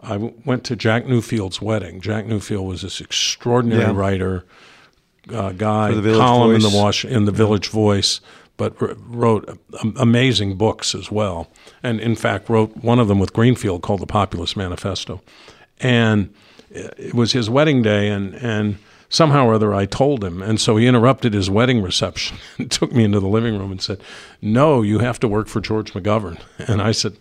[0.00, 2.00] I w- went to Jack Newfield's wedding.
[2.00, 3.92] Jack Newfield was this extraordinary yeah.
[3.94, 4.44] writer
[5.32, 6.64] uh, guy, column Voice.
[6.64, 8.20] in the Wash in the Village Voice,
[8.56, 8.74] but
[9.08, 9.58] wrote
[9.96, 11.48] amazing books as well.
[11.82, 15.20] And in fact, wrote one of them with Greenfield called The Populist Manifesto.
[15.78, 16.32] And
[16.70, 20.76] it was his wedding day, and and somehow or other I told him, and so
[20.76, 24.00] he interrupted his wedding reception and took me into the living room and said,
[24.40, 27.16] "No, you have to work for George McGovern." And I said,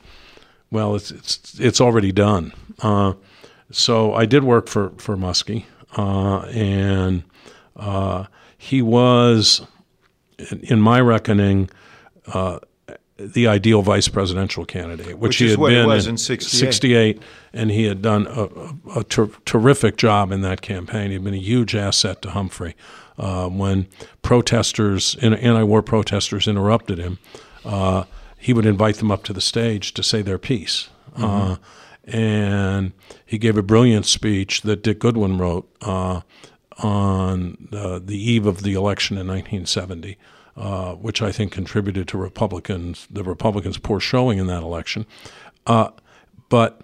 [0.72, 3.14] "Well, it's it's it's already done." Uh,
[3.72, 5.66] so I did work for for Muskie,
[5.98, 7.24] uh, and
[7.76, 8.26] uh,
[8.58, 9.62] he was,
[10.64, 11.70] in my reckoning,
[12.28, 12.60] uh,
[13.18, 16.50] the ideal vice presidential candidate, which, which he had been in, in 68.
[16.50, 17.22] 68.
[17.54, 21.12] and he had done a, a, ter- terrific job in that campaign.
[21.12, 22.76] He'd been a huge asset to Humphrey.
[23.18, 23.88] Uh, when
[24.22, 27.18] protesters, anti-war protesters, interrupted him,
[27.64, 28.04] uh,
[28.38, 30.90] he would invite them up to the stage to say their piece.
[31.18, 31.24] Mm-hmm.
[31.24, 31.56] Uh,
[32.08, 32.92] and
[33.26, 36.22] he gave a brilliant speech that Dick Goodwin wrote uh,
[36.80, 40.18] on uh, the eve of the election in 1970,
[40.58, 45.06] uh, which I think contributed to Republicans the Republicans' poor showing in that election.
[45.66, 45.92] Uh,
[46.50, 46.82] but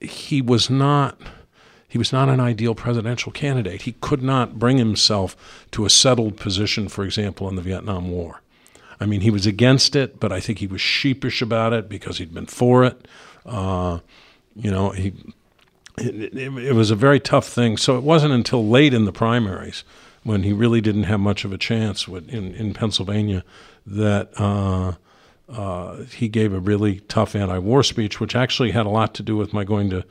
[0.00, 1.20] he was not
[1.88, 3.82] he was not an ideal presidential candidate.
[3.82, 8.42] He could not bring himself to a settled position, for example, in the Vietnam War.
[9.00, 12.18] I mean, he was against it, but I think he was sheepish about it because
[12.18, 13.08] he'd been for it.
[13.46, 14.00] Uh,
[14.54, 15.14] you know, he
[16.00, 17.76] it, it, it, was a very tough thing.
[17.76, 19.84] So it wasn't until late in the primaries,
[20.22, 23.44] when he really didn't have much of a chance with, in, in Pennsylvania,
[23.86, 24.92] that uh,
[25.48, 29.22] uh, he gave a really tough anti war speech, which actually had a lot to
[29.22, 30.04] do with my going to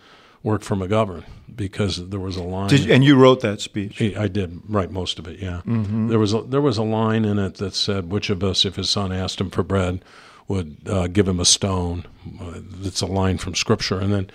[0.43, 1.23] work for McGovern
[1.53, 2.69] because there was a line.
[2.69, 4.01] Did, and you wrote that speech.
[4.01, 5.39] I did write most of it.
[5.39, 6.07] Yeah, mm-hmm.
[6.07, 8.75] there was a, there was a line in it that said, "Which of us, if
[8.75, 10.03] his son asked him for bread,
[10.47, 12.05] would uh, give him a stone?"
[12.39, 14.29] Uh, it's a line from Scripture, and then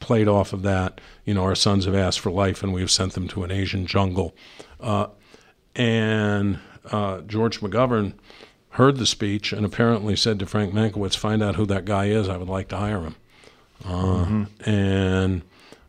[0.00, 1.00] played off of that.
[1.24, 3.86] You know, our sons have asked for life, and we've sent them to an Asian
[3.86, 4.34] jungle.
[4.80, 5.08] Uh,
[5.76, 6.58] and
[6.90, 8.14] uh, George McGovern
[8.70, 12.28] heard the speech and apparently said to Frank Mankiewicz, "Find out who that guy is.
[12.28, 13.16] I would like to hire him."
[13.84, 14.70] Uh, mm-hmm.
[14.70, 15.42] And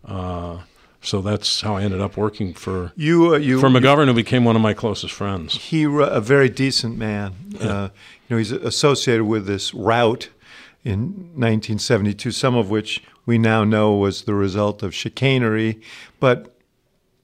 [0.05, 0.59] uh,
[1.01, 3.33] so that's how I ended up working for you.
[3.33, 5.55] Uh, you for McGovern, you, who became one of my closest friends.
[5.55, 7.33] He a very decent man.
[7.49, 7.67] Yeah.
[7.67, 10.29] Uh, you know, he's associated with this rout
[10.83, 10.99] in
[11.35, 15.79] 1972, some of which we now know was the result of chicanery,
[16.19, 16.55] but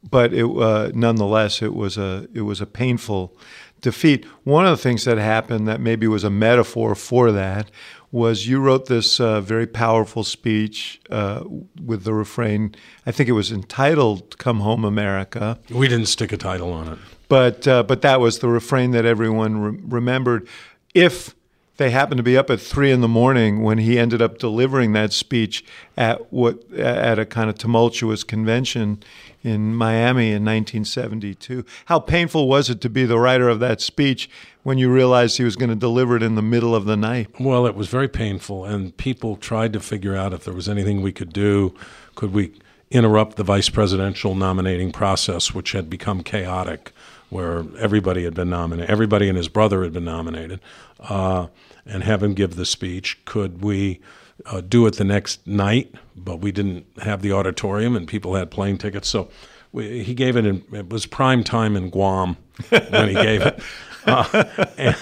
[0.10, 3.36] but it, uh, nonetheless, it was a it was a painful
[3.82, 4.26] defeat.
[4.43, 7.70] One of the things that happened that maybe was a metaphor for that
[8.12, 11.43] was you wrote this uh, very powerful speech uh,
[11.84, 12.74] with the refrain.
[13.06, 17.00] I think it was entitled "Come Home, America." We didn't stick a title on it,
[17.28, 20.48] but uh, but that was the refrain that everyone re- remembered.
[20.93, 21.36] If
[21.78, 24.94] they happened to be up at three in the morning when he ended up delivering
[24.94, 25.63] that speech
[25.96, 29.02] at what at a kind of tumultuous convention
[29.44, 31.63] in Miami in 1972.
[31.86, 34.30] How painful was it to be the writer of that speech
[34.63, 37.30] when you realized he was going to deliver it in the middle of the night?
[37.40, 41.02] Well, it was very painful, and people tried to figure out if there was anything
[41.02, 41.74] we could do.
[42.16, 42.52] Could we
[42.90, 46.92] interrupt the vice presidential nominating process, which had become chaotic,
[47.30, 50.60] where everybody had been nominated, everybody and his brother had been nominated,
[51.02, 51.48] uh,
[51.88, 53.23] and have him give the speech?
[53.26, 54.00] Could we?
[54.45, 58.52] uh, do it the next night, but we didn't have the auditorium and people had
[58.52, 59.08] plane tickets.
[59.08, 59.30] So
[59.71, 62.38] we, he gave it in, it was prime time in Guam
[62.69, 63.60] when he gave it.
[64.08, 64.45] Uh,
[64.78, 64.95] and,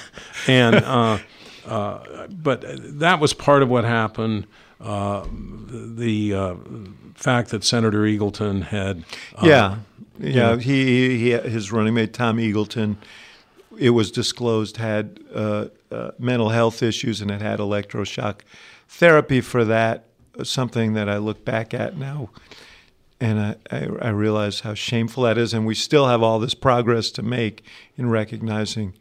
[0.47, 1.19] and uh,
[1.67, 2.63] uh but
[2.97, 4.47] that was part of what happened.
[4.81, 5.23] Uh,
[5.69, 6.55] the uh,
[7.13, 9.05] fact that Senator Eagleton had.
[9.43, 9.77] yeah.
[10.17, 10.57] Yeah.
[10.57, 12.95] He, he, his running mate, Tom Eagleton,
[13.77, 15.19] it was disclosed, had
[16.17, 18.41] mental health issues and had had electroshock
[18.87, 20.05] therapy for that
[20.43, 22.29] something that I look back at now
[23.19, 25.53] and I, I, I, realize how shameful that is.
[25.53, 27.63] And we still have all this progress to make
[27.97, 28.93] in recognizing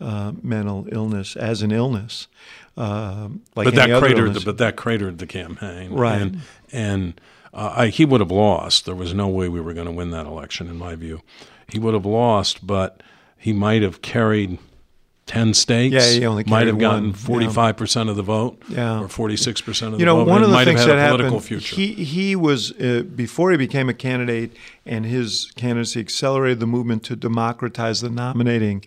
[0.00, 2.28] uh, mental illness as an illness.
[2.76, 4.44] Uh, like but that cratered, illness.
[4.44, 6.20] the, but that cratered the campaign, right?
[6.20, 7.20] And, and
[7.52, 8.84] uh, I, he would have lost.
[8.84, 11.20] There was no way we were going to win that election, in my view.
[11.68, 13.02] He would have lost, but
[13.38, 14.58] he might have carried
[15.32, 15.94] 10 states.
[15.94, 18.10] Yeah, he only might have gotten 45% yeah.
[18.10, 19.00] of the vote yeah.
[19.00, 20.00] or 46% of the vote.
[20.00, 20.24] you know.
[20.24, 21.74] One of the things that political happened, future.
[21.74, 24.52] He, he was, uh, before he became a candidate,
[24.84, 28.84] and his candidacy accelerated the movement to democratize the nominating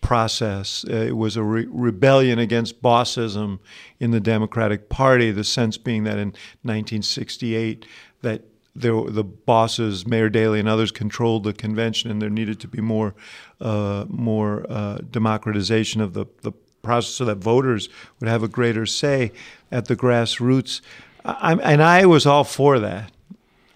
[0.00, 0.84] process.
[0.88, 3.58] Uh, it was a re- rebellion against bossism
[3.98, 6.28] in the Democratic Party, the sense being that in
[6.62, 7.86] 1968,
[8.22, 8.42] that
[8.78, 13.14] the bosses, Mayor Daley and others, controlled the convention, and there needed to be more,
[13.60, 17.88] uh, more uh, democratization of the, the process so that voters
[18.20, 19.32] would have a greater say
[19.70, 20.80] at the grassroots.
[21.24, 23.12] I, and I was all for that.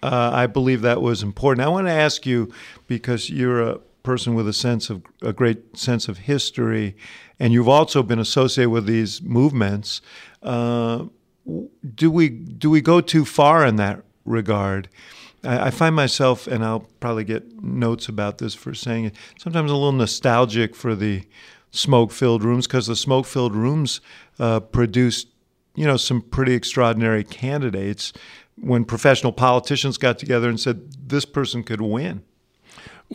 [0.02, 1.66] Uh, I believe that was important.
[1.66, 2.52] I want to ask you,
[2.86, 6.96] because you're a person with a sense of a great sense of history,
[7.38, 10.00] and you've also been associated with these movements.
[10.42, 11.06] Uh,
[11.94, 14.88] do we do we go too far in that regard.
[15.44, 19.70] I, I find myself, and I'll probably get notes about this for saying it, sometimes
[19.70, 21.24] a little nostalgic for the
[21.70, 24.00] smoke-filled rooms because the smoke-filled rooms
[24.38, 25.28] uh, produced,
[25.74, 28.12] you know, some pretty extraordinary candidates.
[28.60, 32.22] When professional politicians got together and said this person could win,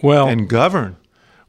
[0.01, 0.97] well, and govern.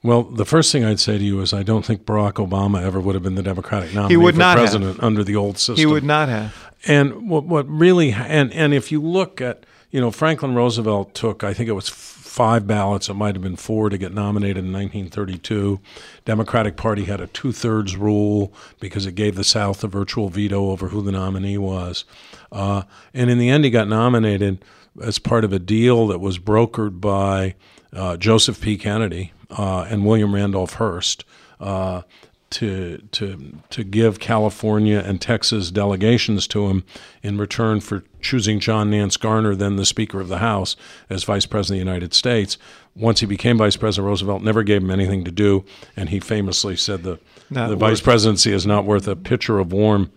[0.02, 3.00] Well, the first thing I'd say to you is I don't think Barack Obama ever
[3.00, 5.04] would have been the Democratic nominee he would for not president have.
[5.04, 5.76] under the old system.
[5.76, 6.54] He would not have.
[6.87, 11.42] And what what really and and if you look at you know Franklin Roosevelt took
[11.42, 14.72] I think it was five ballots it might have been four to get nominated in
[14.72, 15.80] 1932.
[16.24, 20.70] Democratic Party had a two thirds rule because it gave the South a virtual veto
[20.70, 22.04] over who the nominee was,
[22.52, 22.82] uh,
[23.12, 24.64] and in the end he got nominated
[25.02, 27.56] as part of a deal that was brokered by
[27.92, 28.77] uh, Joseph P.
[28.77, 31.25] Kennedy uh, and William Randolph Hearst
[31.61, 32.03] uh,
[32.51, 36.85] to to to give California and Texas delegations to him
[37.23, 40.75] in return for choosing John Nance Garner, then the Speaker of the House,
[41.11, 42.57] as Vice President of the United States.
[42.94, 45.65] Once he became Vice President, Roosevelt never gave him anything to do,
[45.96, 47.19] and he famously said the
[47.51, 50.11] the vice presidency is not worth a pitcher of warm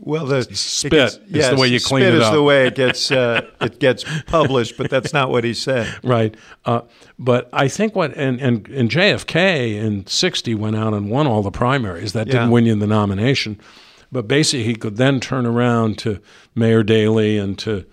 [0.00, 2.32] well, the spit gets, is yes, the way you clean spit it is up.
[2.32, 5.92] the way it gets uh, it gets published, but that's not what he said.
[6.02, 6.36] Right.
[6.64, 6.82] Uh,
[7.18, 11.42] but I think what and, and and JFK in '60 went out and won all
[11.42, 12.12] the primaries.
[12.12, 13.60] That didn't win you the nomination,
[14.10, 16.20] but basically he could then turn around to
[16.54, 17.84] Mayor Daley and to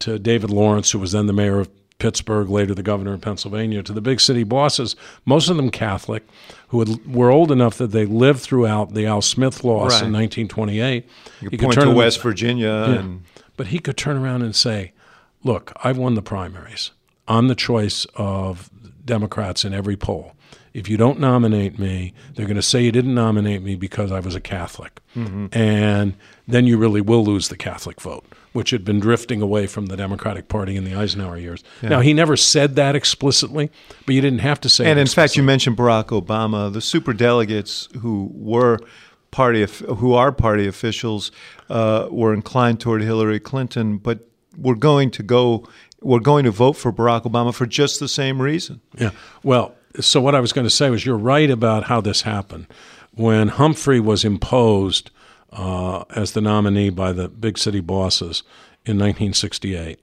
[0.00, 1.70] to David Lawrence, who was then the mayor of
[2.08, 4.94] Pittsburgh, later the governor of Pennsylvania, to the big city bosses,
[5.24, 6.24] most of them Catholic,
[6.68, 10.06] who had, were old enough that they lived throughout the Al Smith loss Right.
[10.06, 11.08] in 1928.
[11.40, 12.94] You He point turn to them- West Virginia Yeah.
[13.00, 13.22] and
[13.56, 14.92] But he could turn around and say,
[15.42, 16.92] look, I've won the primaries.
[17.26, 18.70] I'm the choice of
[19.04, 20.34] Democrats in every poll.
[20.78, 24.20] If you don't nominate me, they're going to say you didn't nominate me because I
[24.20, 25.00] was a Catholic.
[25.52, 26.14] And
[26.46, 29.96] then you really will lose the Catholic vote, which had been drifting away from the
[29.96, 31.64] Democratic Party in the Eisenhower years.
[31.82, 33.70] Now, he never said that explicitly,
[34.06, 36.72] but you didn't have to say And in fact, you mentioned Barack Obama.
[36.72, 38.78] The super delegates who were
[39.30, 39.66] party
[39.98, 41.32] who are party officials
[41.68, 44.20] uh, were inclined toward Hillary Clinton, but
[44.56, 45.66] were going to go
[46.00, 48.80] were going to vote for Barack Obama for just the same reason.
[48.96, 49.10] Yeah.
[49.42, 52.66] Well, so what I was going to say was you're right about how this happened.
[53.14, 55.10] When Humphrey was imposed
[55.52, 58.42] uh, as the nominee by the big city bosses
[58.84, 59.98] in 1968,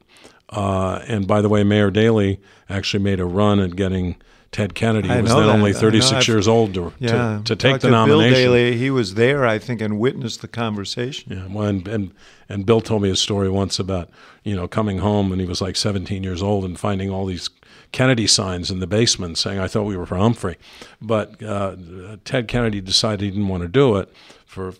[0.49, 2.39] uh, and by the way, Mayor Daley
[2.69, 4.15] actually made a run at getting
[4.51, 5.53] Ted Kennedy, who was then that.
[5.53, 8.33] only 36 years old to, Yeah, to, to take the to nomination.
[8.33, 11.33] Bill Daley, he was there, I think, and witnessed the conversation.
[11.33, 12.13] Yeah, well, and, and
[12.47, 14.09] and Bill told me a story once about
[14.43, 17.49] you know coming home and he was like 17 years old and finding all these
[17.95, 20.57] Kennedy signs in the basement saying I thought we were for Humphrey,
[21.01, 21.77] but uh,
[22.25, 24.11] Ted Kennedy decided he didn't want to do it
[24.45, 24.73] for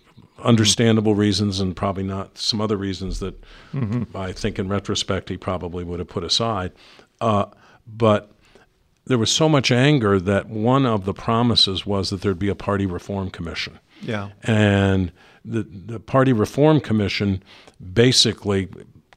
[0.43, 3.41] understandable reasons and probably not some other reasons that
[4.13, 6.73] I think in retrospect he probably would have put aside,
[7.21, 7.45] uh,
[7.87, 8.31] but
[9.05, 12.55] there was so much anger that one of the promises was that there'd be a
[12.55, 13.79] party reform commission.
[14.01, 14.31] Yeah.
[14.43, 15.13] And
[15.45, 17.41] the, the Party Reform Commission
[17.93, 18.67] basically,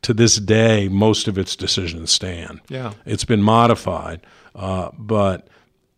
[0.08, 2.62] to this day, most of its decisions stand.
[2.70, 2.94] Yeah.
[3.04, 5.48] It's been modified, uh, but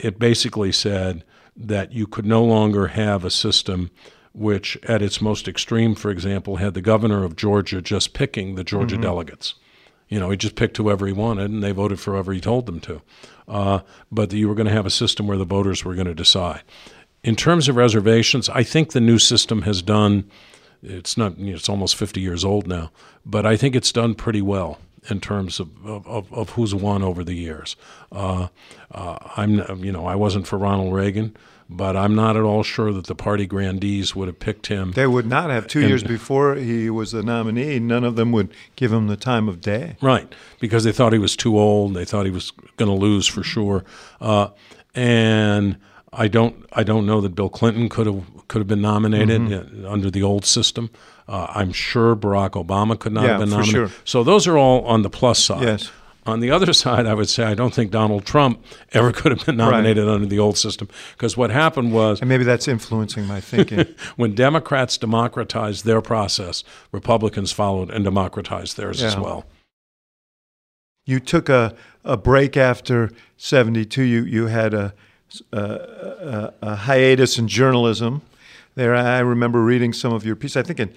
[0.01, 1.23] it basically said
[1.57, 3.93] that you could no longer have a system
[4.35, 8.65] which, at its most extreme, for example, had the governor of Georgia just picking the
[8.65, 9.55] Georgia delegates.
[10.09, 12.67] You know, he just picked whoever he wanted, and they voted for whoever he told
[12.67, 13.03] them to.
[13.47, 13.79] Uh,
[14.11, 16.15] but that you were going to have a system where the voters were going to
[16.15, 16.65] decide.
[17.23, 20.29] In terms of reservations, I think the new system has done.
[20.83, 21.39] It's not.
[21.39, 22.91] You know, it's almost 50 years old now,
[23.25, 24.79] but I think it's done pretty well
[25.09, 27.77] in terms of of, of who's won over the years.
[28.11, 28.49] Uh,
[28.91, 29.85] uh, I'm.
[29.85, 31.37] You know, I wasn't for Ronald Reagan,
[31.69, 34.93] but I'm not at all sure that the party grandees would have picked him.
[34.93, 37.79] They would not have two years before he was the nominee.
[37.79, 39.97] None of them would give him the time of day.
[40.03, 41.95] Right, because they thought he was too old.
[41.95, 43.85] They thought he was going to lose for sure.
[44.21, 44.49] Uh,
[44.95, 45.77] and
[46.13, 49.87] I don't, I don't know that Bill Clinton could have could have been nominated Mm-hmm.
[49.87, 50.91] under the old system.
[51.27, 53.91] Uh, I'm sure Barack Obama could not Yeah, have been for nominated.
[53.91, 54.01] sure.
[54.05, 55.63] So those are all on the plus side.
[55.63, 55.91] Yes.
[56.27, 59.47] On the other side, I would say I don't think Donald Trump ever could have
[59.47, 63.41] been nominated under the old system because what happened was And maybe that's influencing my
[63.41, 63.87] thinking.
[64.17, 69.45] when Democrats democratized their process, Republicans followed and democratized theirs as well.
[71.07, 71.75] you took a,
[72.05, 74.03] a break after 72.
[74.03, 74.93] You, you had a,
[75.53, 78.23] a, a, a hiatus in journalism.
[78.81, 80.57] There, I remember reading some of your pieces.
[80.57, 80.91] I think, in,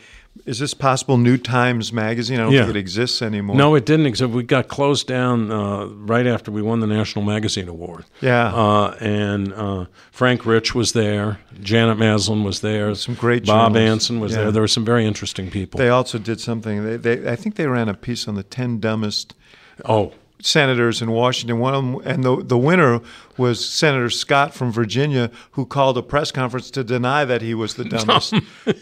[0.46, 1.18] is this possible?
[1.18, 2.40] New Times Magazine.
[2.40, 2.62] I don't Yeah.
[2.64, 3.58] think it exists anymore.
[3.58, 4.32] No, it didn't exist.
[4.32, 8.06] We got closed down uh, right after we won the National Magazine Award.
[8.22, 8.56] Yeah.
[8.56, 11.42] Uh, and uh, Frank Rich was there.
[11.62, 12.96] Janet Maslin was there.
[12.96, 13.92] Some great Bob journalists.
[14.10, 14.38] Anson was Yeah.
[14.44, 14.52] there.
[14.54, 15.78] There were some very interesting people.
[15.78, 16.86] They also did something.
[16.86, 19.34] They, they, I think they ran a piece on the ten dumbest
[19.84, 20.14] oh,
[20.46, 21.60] senators in Washington.
[21.60, 23.02] One of them, and the the winner
[23.38, 27.76] was Senator Scott from Virginia, who called a press conference to deny that he was
[27.76, 28.34] the dumbest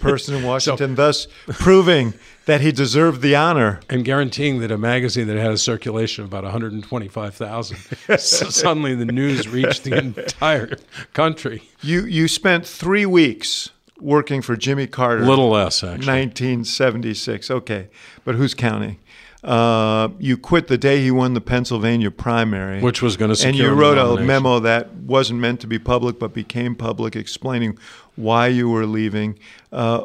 [0.01, 2.14] person in Washington, thus proving
[2.45, 3.80] that he deserved the honor.
[3.89, 7.78] and guaranteeing that a magazine that had a circulation of about 125,000,
[8.18, 10.76] so suddenly the news reached the entire
[11.14, 11.64] country.
[11.82, 15.22] You you spent three weeks working for Jimmy Carter.
[15.24, 16.07] A little less, actually.
[16.07, 17.51] 1976.
[17.51, 17.88] Okay,
[18.26, 18.97] but who's counting?
[19.43, 23.49] Uh, you quit the day he won the Pennsylvania primary, Which was gonna secure.
[23.49, 27.77] and you wrote a memo that wasn't meant to be public but became public, explaining
[28.15, 29.39] why you were leaving.
[29.71, 30.03] Uh,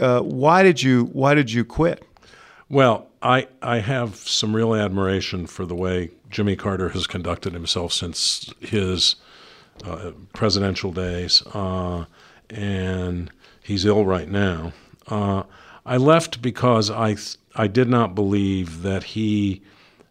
[0.00, 2.04] uh, why did you Why did you quit?
[2.68, 7.92] Well, I, I have some real admiration for the way Jimmy Carter has conducted himself
[7.92, 9.14] since his
[9.84, 12.06] uh, presidential days, uh,
[12.50, 13.30] and
[13.62, 14.72] he's ill right now.
[15.06, 15.42] Uh,
[15.84, 19.62] I left because I th- I did not believe that he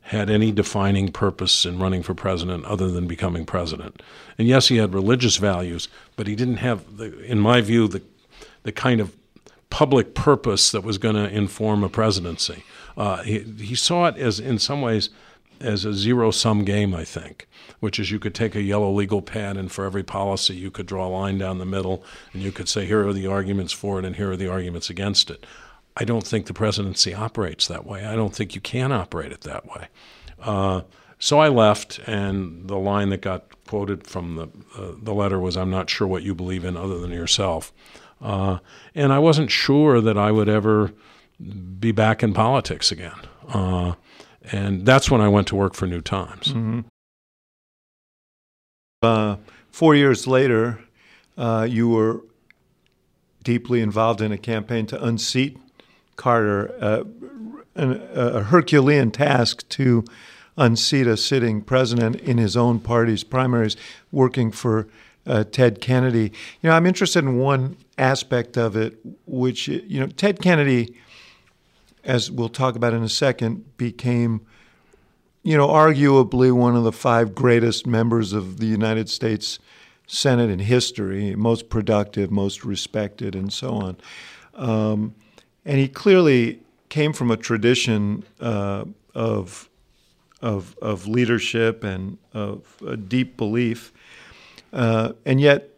[0.02, 4.02] had any defining purpose in running for president other than becoming president.
[4.38, 8.02] And yes, he had religious values, but he didn't have, the, in my view, the
[8.64, 9.16] the kind of
[9.70, 12.64] public purpose that was going to inform a presidency.
[12.98, 15.10] Uh, he, he saw it as, in some ways,
[15.62, 17.48] as a zero sum game, I think,
[17.80, 20.88] which is you could take a yellow legal pad and for every policy you could
[20.88, 24.00] draw a line down the middle and you could say, here are the arguments for
[24.00, 25.46] it and here are the arguments against it.
[25.98, 28.06] I don't think the presidency operates that way.
[28.06, 29.88] I don't think you can operate it that way.
[30.40, 30.82] Uh,
[31.20, 35.56] so I left, and the line that got quoted from the uh, the letter was,
[35.56, 37.72] "I'm not sure what you believe in other than yourself,"
[38.22, 38.60] uh,
[38.96, 40.92] and I wasn't sure that I would ever
[41.80, 43.20] be back in politics again.
[43.48, 43.94] Uh,
[44.52, 46.48] and that's when I went to work for New Times.
[46.48, 46.80] Mm-hmm.
[49.02, 49.38] Uh,
[49.72, 50.80] four years later,
[51.38, 52.22] uh, you were
[53.44, 55.58] deeply involved in a campaign to unseat
[56.16, 57.04] Carter, uh,
[57.76, 60.04] an, a Herculean task to
[60.58, 63.78] unseat a sitting president in his own party's primaries,
[64.12, 64.88] working for
[65.26, 66.32] uh, Ted Kennedy.
[66.62, 70.96] You know, I'm interested in one aspect of it, which, you know, Ted Kennedy,
[72.04, 74.42] as we'll talk about in a second, became,
[75.44, 79.60] you know, arguably one of the five greatest members of the United States
[80.08, 83.98] Senate in history, most productive, most respected, and so on.
[84.56, 85.16] Um,
[85.66, 86.60] and he clearly
[86.90, 88.86] came from a tradition uh,
[89.16, 89.70] of,
[90.42, 93.94] of, of leadership and of a deep belief.
[94.74, 95.70] Uh, and yet,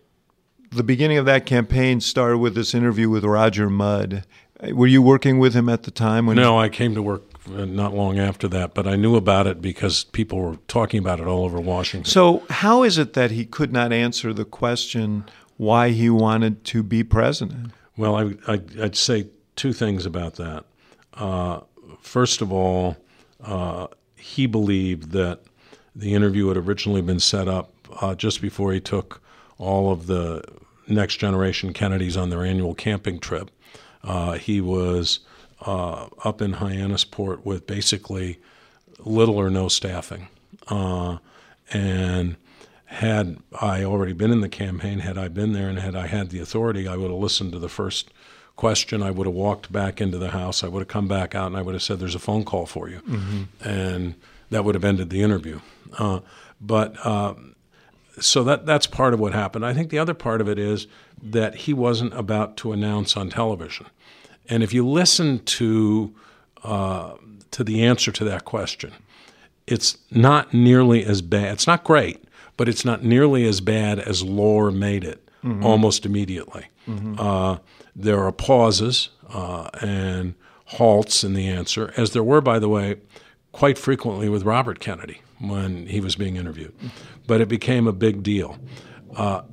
[0.71, 4.25] the beginning of that campaign started with this interview with Roger Mudd.
[4.71, 6.25] Were you working with him at the time?
[6.25, 9.45] When no, I came to work uh, not long after that, but I knew about
[9.45, 12.09] it because people were talking about it all over Washington.
[12.09, 15.25] So, how is it that he could not answer the question
[15.57, 17.71] why he wanted to be president?
[17.97, 20.65] Well, I, would say two things about that.
[21.13, 21.61] Uh,
[22.01, 22.97] first of all,
[23.43, 25.41] uh, he believed that
[25.95, 29.21] the interview had originally been set up uh, just before he took
[29.57, 30.43] all of the
[30.87, 33.51] next generation Kennedys on their annual camping trip.
[34.03, 35.19] Uh, he was
[35.61, 38.39] uh, up in Hyannisport with basically
[38.99, 40.27] little or no staffing.
[40.67, 41.17] Uh,
[41.71, 42.35] and
[42.85, 46.29] had I already been in the campaign, had I been there and had I had
[46.29, 48.11] the authority, I would have listened to the first
[48.55, 49.01] question.
[49.03, 50.63] I would have walked back into the house.
[50.63, 52.65] I would have come back out and I would have said, There's a phone call
[52.65, 52.99] for you.
[52.99, 53.67] Mm-hmm.
[53.67, 54.15] And
[54.49, 55.59] that would have ended the interview.
[55.97, 56.19] Uh,
[56.61, 57.33] but uh,
[58.19, 59.65] so that that's part of what happened.
[59.65, 60.87] I think the other part of it is
[61.21, 63.87] that he wasn't about to announce on television.
[64.49, 66.13] And if you listen to
[66.63, 67.13] uh,
[67.51, 68.93] to the answer to that question,
[69.67, 71.53] it's not nearly as bad.
[71.53, 72.23] It's not great,
[72.57, 75.65] but it's not nearly as bad as Lore made it mm-hmm.
[75.65, 76.65] almost immediately.
[76.87, 77.19] Mm-hmm.
[77.95, 80.35] There are pauses uh, and
[80.65, 82.97] halts in the answer, as there were, by the way,
[83.51, 86.73] quite frequently with Robert Kennedy when he was being interviewed.
[87.27, 88.57] But it became a big deal.
[89.15, 89.43] Uh,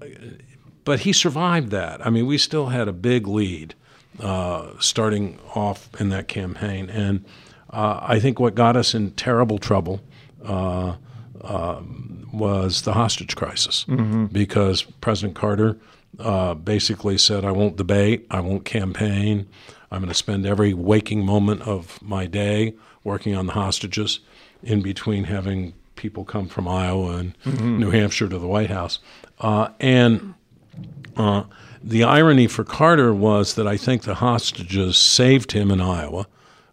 [0.85, 2.05] but he survived that.
[2.05, 3.75] I mean, we still had a big lead
[4.21, 6.89] uh, starting off in that campaign.
[6.91, 7.25] And
[7.71, 10.01] uh, I think what got us in terrible trouble
[10.45, 10.97] uh,
[11.43, 14.27] um, was the hostage crisis mm-hmm.
[14.27, 15.79] because President Carter
[16.19, 19.49] uh, basically said, I won't debate, I won't campaign.
[19.91, 24.21] I'm going to spend every waking moment of my day working on the hostages
[24.63, 27.79] in between having people come from Iowa and mm-hmm.
[27.79, 28.99] New Hampshire to the White House.
[29.39, 30.35] Uh, and
[31.17, 31.45] uh,
[31.83, 36.27] the irony for Carter was that I think the hostages saved him in Iowa.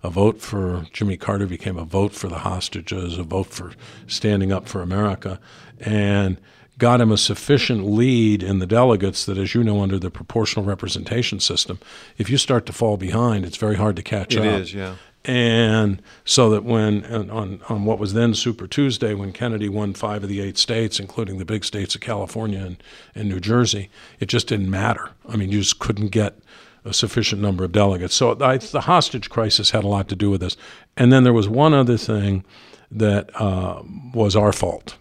[0.04, 3.74] A vote for Jimmy Carter became a vote for the hostages, a vote for
[4.06, 5.40] standing up for America.
[5.80, 6.40] And
[6.78, 10.66] got him a sufficient lead in the delegates that, as you know, under the proportional
[10.66, 11.80] representation system,
[12.18, 14.46] if you start to fall behind, it's very hard to catch it up.
[14.46, 14.96] It is, yeah.
[15.26, 20.24] And so that when on, on what was then Super Tuesday, when Kennedy won five
[20.24, 22.82] of the eight states, including the big states of California and,
[23.14, 23.90] and New Jersey,
[24.22, 25.10] it just didn't matter.
[25.28, 26.40] I mean, you just couldn't get
[26.86, 28.16] a sufficient number of delegates.
[28.16, 30.56] So I, the hostage crisis had a lot to do with this.
[30.96, 32.46] And then there was one other thing
[32.90, 34.96] that uh, was our fault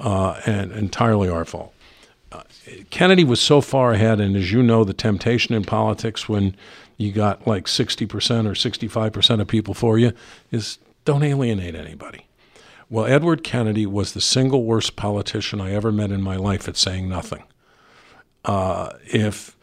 [0.00, 1.72] uh, and entirely our fault.
[2.32, 2.42] Uh,
[2.90, 6.56] Kennedy was so far ahead, and as you know, the temptation in politics when
[6.96, 8.06] you got like 60%
[8.46, 10.12] or 65% of people for you
[10.50, 12.26] is don't alienate anybody.
[12.88, 16.76] Well, Edward Kennedy was the single worst politician I ever met in my life at
[16.76, 17.44] saying nothing.
[18.44, 19.56] Uh, if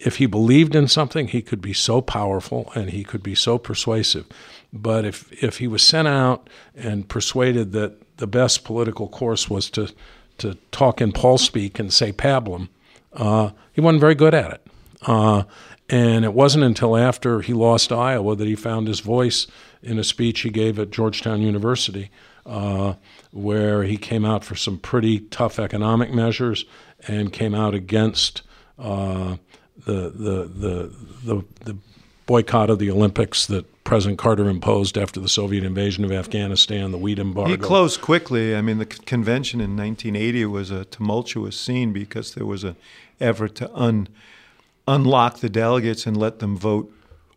[0.00, 3.58] if he believed in something, he could be so powerful and he could be so
[3.58, 4.26] persuasive.
[4.72, 9.70] But if if he was sent out and persuaded that the best political course was
[9.70, 9.92] to
[10.38, 12.68] to talk in Paul speak and say pablum.
[13.12, 14.66] Uh, he wasn't very good at it.
[15.02, 15.44] Uh,
[15.88, 19.46] and it wasn't until after he lost Iowa that he found his voice
[19.82, 22.10] in a speech he gave at Georgetown University,
[22.46, 22.94] uh,
[23.30, 26.64] where he came out for some pretty tough economic measures
[27.06, 28.42] and came out against
[28.78, 29.36] uh,
[29.84, 30.94] the, the, the,
[31.24, 31.76] the, the
[32.26, 36.98] boycott of the Olympics that President Carter imposed after the Soviet invasion of Afghanistan, the
[36.98, 37.50] wheat embargo.
[37.50, 38.56] He closed quickly.
[38.56, 42.76] I mean, the convention in 1980 was a tumultuous scene because there was an
[43.20, 44.08] effort to un,
[44.88, 46.90] unlock the delegates and let them vote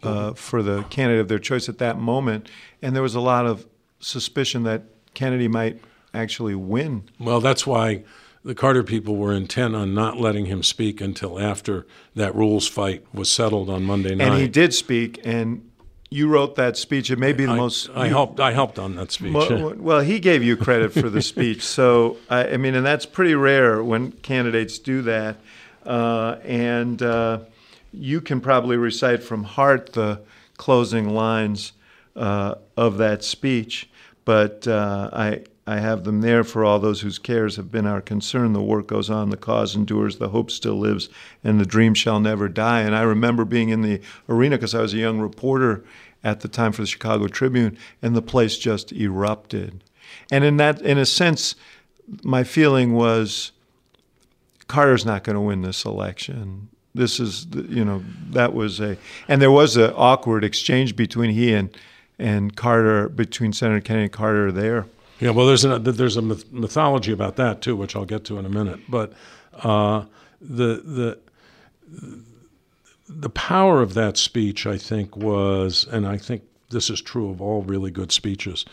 [0.03, 2.49] uh, for the candidate of their choice at that moment,
[2.81, 3.65] and there was a lot of
[3.99, 4.83] suspicion that
[5.13, 5.81] Kennedy might
[6.13, 7.03] actually win.
[7.19, 8.03] Well, that's why
[8.43, 11.85] the Carter people were intent on not letting him speak until after
[12.15, 14.27] that rules fight was settled on Monday night.
[14.27, 15.69] And he did speak, and
[16.09, 17.11] you wrote that speech.
[17.11, 17.89] It may be the I, most.
[17.93, 18.39] I you, helped.
[18.39, 19.33] I helped on that speech.
[19.33, 21.63] Well, well, he gave you credit for the speech.
[21.65, 25.37] So I, I, mean, and that's pretty rare when candidates do that.
[25.85, 27.39] Uh, and uh,
[27.93, 30.21] you can probably recite from heart the
[30.57, 31.73] closing lines
[32.15, 33.89] uh, of that speech.
[34.25, 37.99] But uh, I, I have them there for all those whose cares have been our
[37.99, 38.53] concern.
[38.53, 41.09] The work goes on, the cause endures, the hope still lives,
[41.43, 42.81] and the dream shall never die.
[42.81, 43.99] And I remember being in the
[44.29, 45.83] arena because I was a young reporter
[46.23, 49.83] at the time for the Chicago Tribune, and the place just erupted.
[50.31, 51.55] And in that, in a sense,
[52.23, 53.51] my feeling was
[54.67, 56.69] Carter's not going to win this election.
[56.95, 58.97] This is, you know, that was a,
[59.27, 61.77] and there was an awkward exchange between he and
[62.19, 64.87] and Carter, between Senator Kennedy and Carter there.
[65.19, 68.45] Yeah, well, there's a there's a mythology about that too, which I'll get to in
[68.45, 68.79] a minute.
[68.87, 69.13] But
[69.63, 70.05] uh,
[70.39, 71.19] the the
[73.09, 77.41] the power of that speech, I think, was, and I think this is true of
[77.41, 78.65] all really good speeches.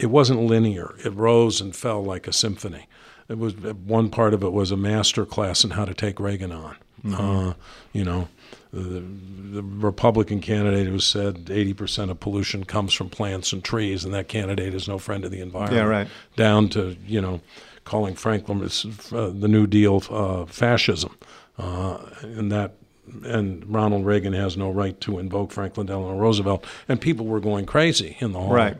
[0.00, 0.94] It wasn't linear.
[1.04, 2.88] It rose and fell like a symphony.
[3.28, 6.52] It was one part of it was a master class in how to take Reagan
[6.52, 6.76] on.
[7.04, 7.14] Mm-hmm.
[7.14, 7.54] Uh,
[7.92, 8.28] you know,
[8.74, 14.12] the, the, Republican candidate who said 80% of pollution comes from plants and trees, and
[14.14, 15.76] that candidate is no friend of the environment.
[15.76, 16.08] Yeah, right.
[16.36, 17.40] Down to you know,
[17.84, 21.16] calling Franklin uh, the New Deal uh, fascism,
[21.58, 22.74] uh, and that.
[23.22, 27.66] And Ronald Reagan has no right to invoke Franklin Delano Roosevelt, and people were going
[27.66, 28.54] crazy in the hall.
[28.54, 28.78] Right.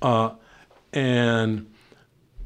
[0.00, 0.30] Uh,
[0.92, 1.66] and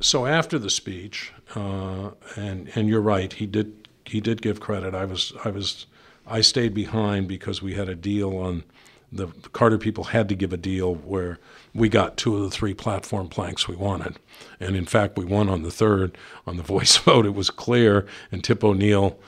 [0.01, 4.95] so after the speech, uh, and and you're right, he did he did give credit.
[4.95, 5.86] I was I was
[6.31, 8.64] I stayed behind because we had a deal on
[9.12, 11.39] the Carter people had to give a deal where
[11.74, 14.16] we got two of the three platform planks we wanted.
[14.61, 16.16] And in fact, we won on the third.
[16.47, 19.18] On the voice vote, it was clear, and Tip O'Neill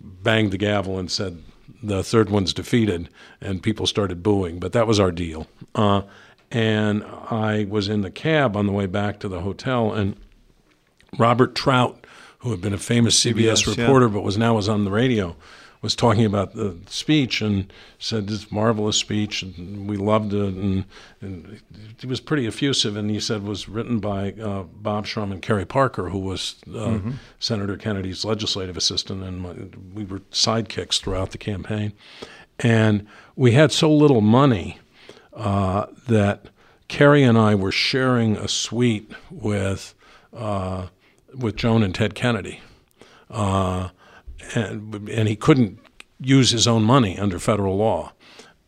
[0.00, 1.42] banged the gavel and said,
[1.82, 3.08] the third one's defeated,
[3.40, 4.58] and people started booing.
[4.58, 5.46] But that was our deal.
[5.74, 6.02] Uh,
[6.50, 10.16] and I was in the cab on the way back to the hotel, and
[11.18, 12.06] Robert Trout,
[12.38, 14.12] who had been a famous CBS, CBS reporter yeah.
[14.12, 15.36] but was now was on the radio,
[15.82, 20.84] was talking about the speech and said this marvelous speech and we loved it and,
[21.20, 21.60] and
[21.98, 25.64] he was pretty effusive and he said was written by uh, Bob Shrum and Kerry
[25.64, 27.10] Parker who was uh, mm-hmm.
[27.38, 29.54] Senator Kennedy's legislative assistant and my,
[29.94, 31.92] we were sidekicks throughout the campaign
[32.58, 33.06] and
[33.36, 34.78] we had so little money
[35.32, 36.46] uh, that
[36.88, 39.94] Kerry and I were sharing a suite with
[40.32, 40.86] uh,
[41.34, 42.60] with Joan and Ted Kennedy.
[43.30, 43.90] Uh,
[44.54, 45.78] and, and he couldn't
[46.20, 48.12] use his own money under federal law.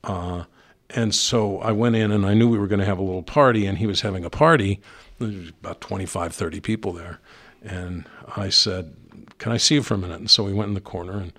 [0.04, 0.44] Uh,
[0.90, 3.22] and so I went in and I knew we were going to have a little
[3.22, 4.80] party, and he was having a party.
[5.18, 7.20] There was about 25, 30 people there.
[7.62, 8.94] And I said,
[9.38, 10.18] Can I see you for a minute?
[10.18, 11.32] And so we went in the corner, and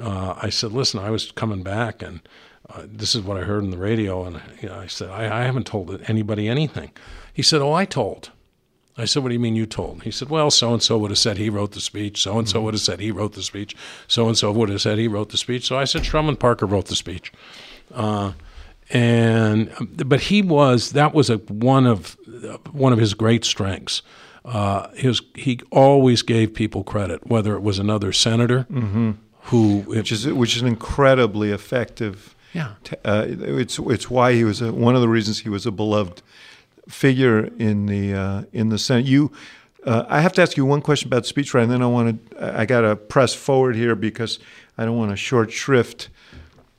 [0.00, 2.20] uh, I said, Listen, I was coming back, and
[2.70, 4.24] uh, this is what I heard on the radio.
[4.24, 6.92] And you know, I said, I, I haven't told anybody anything.
[7.32, 8.30] He said, Oh, I told.
[8.98, 10.02] I said, What do you mean you told?
[10.02, 12.22] He said, Well, so and so would have said he wrote the speech.
[12.22, 13.76] So and so would have said he wrote the speech.
[14.08, 15.66] So and so would have said he wrote the speech.
[15.66, 17.32] So I said, Shrum and Parker wrote the speech.
[17.94, 18.32] Uh,
[18.90, 22.16] and but he was that was a one of
[22.70, 24.02] one of his great strengths.
[24.44, 29.12] Uh, his he always gave people credit, whether it was another senator mm-hmm.
[29.42, 32.36] who which is which is an incredibly effective.
[32.52, 32.74] Yeah,
[33.04, 36.22] uh, it's it's why he was a, one of the reasons he was a beloved
[36.88, 39.06] figure in the uh, in the Senate.
[39.06, 39.32] You,
[39.84, 42.58] uh, I have to ask you one question about speechwriting, and then I want to
[42.58, 44.38] I got to press forward here because
[44.78, 46.08] I don't want to short shrift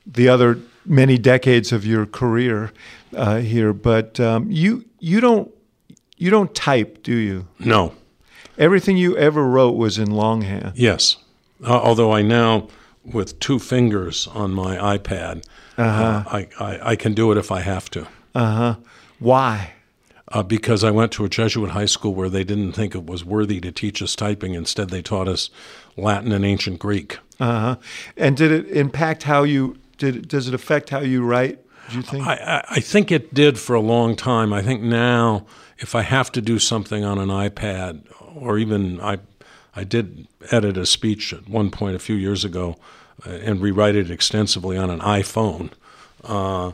[0.06, 2.72] the other many decades of your career
[3.14, 3.72] uh, here.
[3.72, 5.50] But um, you you don't
[6.16, 7.46] you don't type, do you?
[7.58, 7.94] No.
[8.56, 10.72] Everything you ever wrote was in longhand.
[10.74, 11.16] Yes,
[11.64, 12.68] uh, although I now
[13.04, 15.44] with two fingers on my iPad,
[15.76, 16.24] uh-huh.
[16.26, 18.08] I, I I can do it if I have to.
[18.34, 18.76] Uh huh.
[19.20, 19.74] Why?
[20.32, 23.24] Uh, because I went to a Jesuit high school where they didn't think it was
[23.24, 24.54] worthy to teach us typing.
[24.54, 25.50] Instead, they taught us
[25.96, 27.18] Latin and ancient Greek.
[27.40, 27.76] Uh huh.
[28.16, 30.28] And did it impact how you did?
[30.28, 31.58] Does it affect how you write?
[31.90, 32.26] Do you think?
[32.26, 34.52] I, I think it did for a long time.
[34.52, 35.46] I think now,
[35.78, 38.02] if I have to do something on an iPad,
[38.34, 39.18] or even I,
[39.74, 42.76] I did edit a speech at one point a few years ago,
[43.26, 45.70] uh, and rewrite it extensively on an iPhone.
[46.24, 46.72] Uh,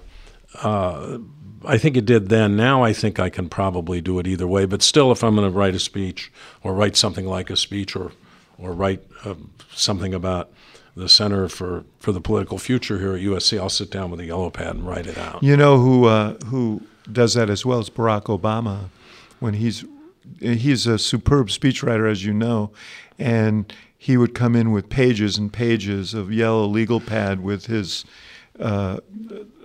[0.62, 1.18] uh,
[1.66, 2.56] I think it did then.
[2.56, 4.66] Now I think I can probably do it either way.
[4.66, 7.96] But still, if I'm going to write a speech or write something like a speech
[7.96, 8.12] or
[8.58, 9.34] or write uh,
[9.72, 10.50] something about
[10.96, 14.26] the Center for, for the Political Future here at USC, I'll sit down with a
[14.26, 15.42] yellow pad and write it out.
[15.42, 18.90] You know who uh, who does that as well as Barack Obama,
[19.40, 19.84] when he's
[20.40, 22.70] he's a superb speechwriter, as you know,
[23.18, 28.04] and he would come in with pages and pages of yellow legal pad with his.
[28.58, 29.00] Uh,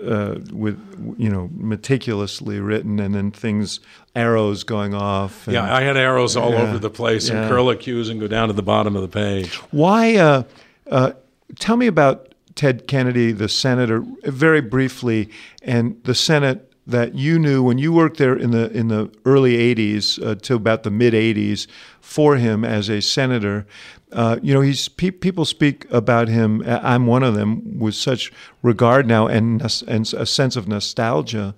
[0.03, 0.79] uh, with
[1.19, 3.79] you know meticulously written, and then things
[4.15, 5.45] arrows going off.
[5.47, 7.43] And, yeah, I had arrows all Yeah, over the place yeah.
[7.43, 9.55] and curlicues and go down to the bottom of the page.
[9.71, 10.15] Why?
[10.15, 10.43] Uh,
[10.89, 11.11] uh,
[11.59, 15.29] tell me about Ted Kennedy, the senator, very briefly,
[15.61, 19.55] and the Senate that you knew when you worked there in the in the early
[19.75, 21.67] '80s uh, to about the mid '80s
[22.01, 23.67] for him as a senator.
[24.11, 26.63] Uh, you know, he's pe- people speak about him.
[26.65, 28.31] I'm one of them with such
[28.63, 31.55] regard now and and a sense of nostalgia.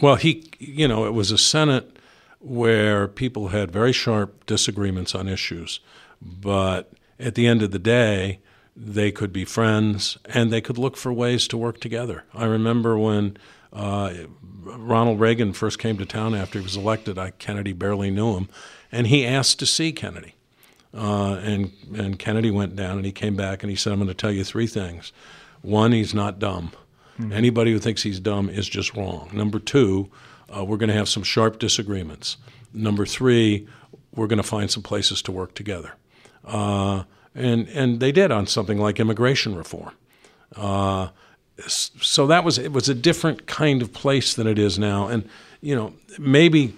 [0.00, 1.98] Well, he, you know, it was a Senate
[2.38, 5.80] where people had very sharp disagreements on issues,
[6.20, 8.40] but at the end of the day,
[8.74, 12.24] they could be friends and they could look for ways to work together.
[12.34, 13.36] I remember when
[13.72, 14.12] uh,
[14.62, 17.18] Ronald Reagan first came to town after he was elected.
[17.18, 18.48] I Kennedy barely knew him,
[18.90, 20.34] and he asked to see Kennedy.
[20.94, 24.08] Uh, and and Kennedy went down and he came back and he said, "I'm going
[24.08, 25.12] to tell you three things.
[25.62, 26.72] One, he's not dumb.
[27.30, 29.30] Anybody who thinks he's dumb is just wrong.
[29.32, 30.10] Number two,
[30.54, 32.36] uh, we're going to have some sharp disagreements.
[32.72, 33.68] Number three,
[34.14, 35.92] we're going to find some places to work together."
[36.44, 39.92] Uh, and and they did on something like immigration reform.
[40.56, 41.08] Uh,
[41.66, 45.08] so that was it was a different kind of place than it is now.
[45.08, 45.28] And
[45.60, 46.74] you know maybe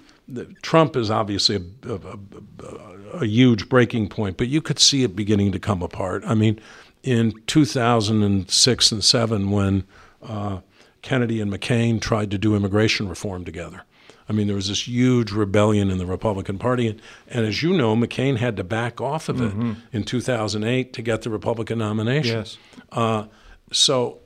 [0.62, 5.14] Trump is obviously a, a, a, a huge breaking point, but you could see it
[5.14, 6.22] beginning to come apart.
[6.27, 6.61] I mean,
[7.03, 9.85] in 2006 and seven, when
[10.22, 10.61] uh,
[11.03, 13.83] Kennedy and McCain tried to do immigration reform together.
[14.27, 16.89] I mean, there was this huge rebellion in the Republican Party.
[16.89, 19.53] And, and as you know, McCain had to back off of it
[19.93, 22.39] in 2008 to get the Republican nomination.
[22.39, 22.57] Yes.
[22.91, 23.27] Uh,
[23.70, 24.20] so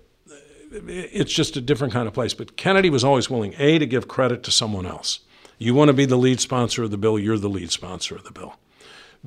[0.71, 2.33] it's just a different kind of place.
[2.33, 5.21] But Kennedy was always willing, A, to give credit to someone else.
[5.59, 8.25] You want to be the lead sponsor of the bill, you're the lead sponsor of
[8.25, 8.55] the bill.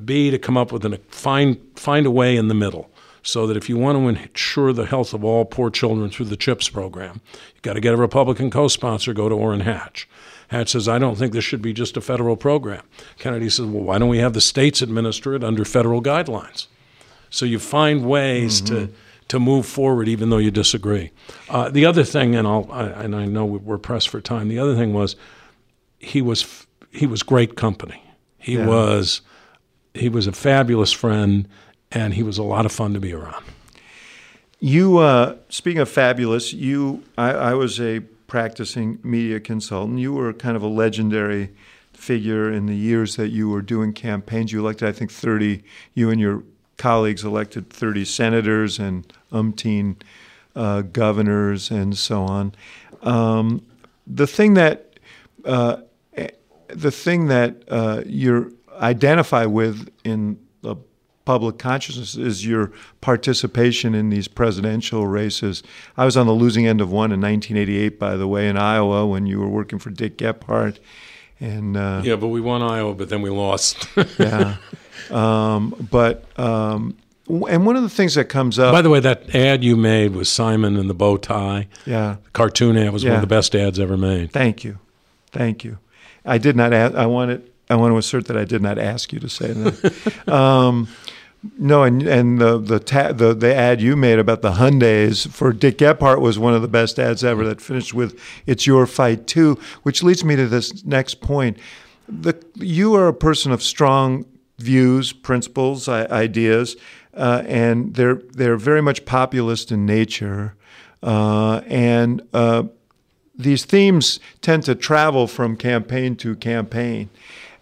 [0.04, 2.90] B, to come up with an find find a way in the middle,
[3.22, 6.38] so that if you want to ensure the health of all poor children through the
[6.38, 7.20] CHIPS program,
[7.54, 9.14] you've got to get a Republican co-sponsor.
[9.14, 10.08] Go to Orrin Hatch.
[10.48, 12.84] Hatch says, "I don't think this should be just a federal program."
[13.20, 16.68] Kennedy says, "Well, why don't we have the states administer it under federal guidelines?"
[17.30, 18.90] So you find ways to
[19.28, 21.12] to move forward, even though you disagree.
[21.50, 24.48] Uh, the other thing, and I'll I, and I know we're pressed for time.
[24.48, 25.16] The other thing was
[26.02, 28.04] he was he was great company.
[28.38, 28.68] He Yeah.
[28.68, 29.22] was
[29.94, 31.48] he was a fabulous friend,
[31.92, 33.44] and he was a lot of fun to be around.
[34.60, 40.00] You, uh, speaking of fabulous, you, I, I was a practicing media consultant.
[40.00, 41.50] You were kind of a legendary
[41.94, 44.52] figure in the years that you were doing campaigns.
[44.54, 46.44] You elected, I think, 30, you and your
[46.78, 49.96] colleagues elected 30 senators and umpteen
[50.56, 52.54] uh, governors and so on.
[53.02, 53.66] Um,
[54.08, 54.94] the thing that,
[55.44, 55.78] uh,
[56.74, 60.76] the thing that uh, you identify with in the
[61.26, 65.64] public consciousness is your participation in these presidential races.
[65.98, 69.06] I was on the losing end of one in 1988, by the way, in Iowa
[69.06, 70.80] when you were working for Dick Gephardt.
[71.40, 73.88] And uh, Yeah, but we won Iowa, but then we lost.
[74.20, 74.58] yeah,
[75.10, 76.98] um, but um,
[77.28, 80.14] and one of the things that comes up, By the way, that ad you made
[80.14, 81.68] was Simon and the bow tie.
[81.86, 84.32] yeah, Cartoon ad was one of the best ads ever made.
[84.32, 84.80] Thank you,
[85.32, 85.78] thank you.
[86.26, 86.74] I did not.
[86.74, 87.50] Ask, I wanted.
[87.70, 90.28] I want to assert that I did not ask you to say that.
[90.28, 90.88] um,
[91.58, 95.52] no, and and the the, ta- the the ad you made about the Hyundai's for
[95.52, 97.46] Dick Gephardt was one of the best ads ever.
[97.46, 101.58] That finished with "It's your fight too," which leads me to this next point.
[102.08, 104.26] The you are a person of strong
[104.60, 106.76] views, principles, ideas,
[107.16, 110.56] uh, and they're they're very much populist in nature,
[111.02, 112.22] uh, and.
[112.34, 112.64] Uh,
[113.42, 117.10] these themes tend to travel from campaign to campaign,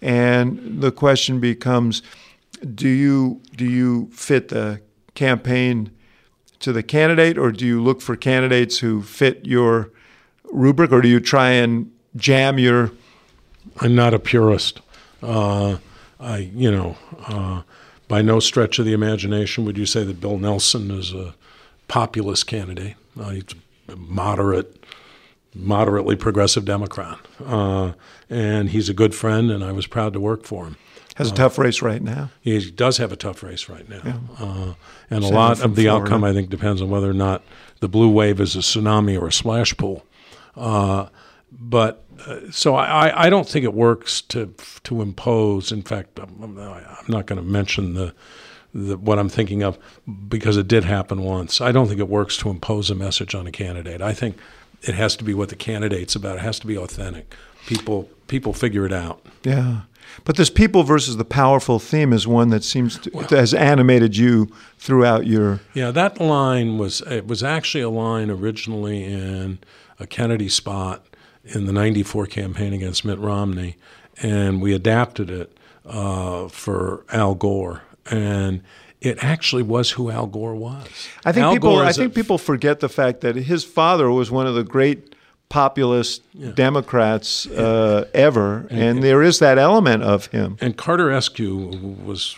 [0.01, 2.01] and the question becomes:
[2.75, 4.81] Do you do you fit the
[5.15, 5.91] campaign
[6.59, 9.91] to the candidate, or do you look for candidates who fit your
[10.51, 12.91] rubric, or do you try and jam your?
[13.81, 14.81] I'm not a purist.
[15.21, 15.77] Uh,
[16.19, 17.61] I, you know, uh,
[18.07, 21.35] by no stretch of the imagination would you say that Bill Nelson is a
[21.87, 22.95] populist candidate.
[23.19, 23.43] Uh, he's
[23.87, 24.78] a moderate,
[25.59, 27.93] moderately progressive Democrat, uh,
[28.29, 30.77] and he's a good friend, and I was proud to work for him.
[31.15, 32.29] Has a tough race right now.
[32.39, 34.73] He does have a tough race right now, uh,
[35.09, 36.05] and a lot of the Florida.
[36.05, 37.43] outcome I think depends on whether or not
[37.81, 40.05] the blue wave is a tsunami or a splash pool.
[40.55, 41.07] Uh,
[41.51, 44.53] but uh, so I, I- I don't think it works to
[44.83, 45.71] to impose.
[45.73, 48.13] In fact, I'm, I'm not going to mention the
[48.73, 49.77] the, what I'm thinking of
[50.29, 51.59] because it did happen once.
[51.59, 54.01] I don't think it works to impose a message on a candidate.
[54.01, 54.37] I think
[54.81, 56.37] it has to be what the candidate's about.
[56.37, 57.33] It has to be authentic.
[57.65, 59.25] People people figure it out.
[59.43, 59.81] Yeah.
[60.23, 64.17] But this people versus the powerful theme is one that seems to, well, has animated
[64.17, 65.59] you throughout your.
[65.73, 69.59] Yeah, that line was it was actually a line originally in
[69.99, 71.05] a Kennedy spot
[71.43, 73.77] in the '94 campaign against Mitt Romney,
[74.21, 78.61] and we adapted it uh, for Al Gore, and
[79.01, 81.07] it actually was who Al Gore was.
[81.25, 81.77] I think Al people.
[81.79, 85.15] I think a, people forget the fact that his father was one of the great
[85.47, 86.51] populist yeah.
[86.51, 90.57] Democrats uh, ever, and, and, there is that element of him.
[90.61, 92.35] And Carter Eskew, was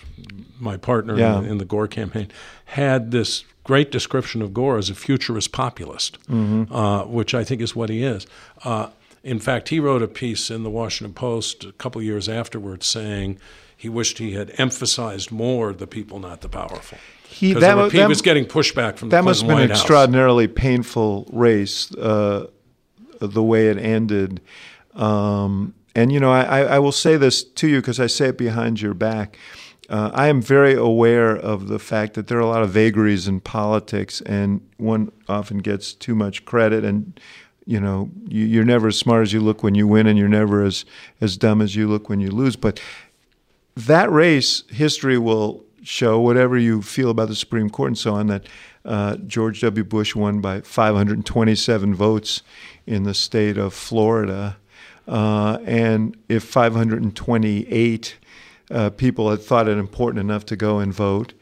[0.60, 1.40] my partner yeah.
[1.40, 2.30] in, in, the Gore campaign,
[2.66, 6.74] had this great description of Gore as a futurist populist, mm-hmm.
[6.74, 8.26] uh, which I think is what he is.
[8.64, 8.90] Uh,
[9.24, 13.38] in fact, he wrote a piece in the Washington Post a couple years afterwards saying
[13.82, 17.00] he wished he had emphasized more the people, not the powerful.
[17.28, 20.48] He, that, he that, was getting pushback from that must have been White an extraordinarily
[20.48, 22.46] painful race, uh,
[23.20, 24.40] the way it ended.
[24.94, 28.38] Um, and you know, I, I will say this to you because I say it
[28.38, 29.40] behind your back.
[29.90, 33.28] Uh, I am very aware of the fact that there are a lot of vagaries
[33.28, 36.86] in politics, and one often gets too much credit.
[36.86, 37.20] And
[37.66, 40.28] you know, you, are never as smart as you look when you win, and you're
[40.28, 40.86] never as
[41.20, 42.56] as dumb as you look when you lose.
[42.56, 42.80] But
[43.76, 48.28] that race, history will show whatever you feel about the Supreme Court and so on.
[48.28, 48.48] That
[48.86, 49.84] uh, George W.
[49.84, 52.42] Bush won by 527 votes
[52.86, 54.58] in the state of Florida,
[55.08, 58.18] uh, and if 528
[58.70, 61.34] uh, people had thought it important enough to go and vote,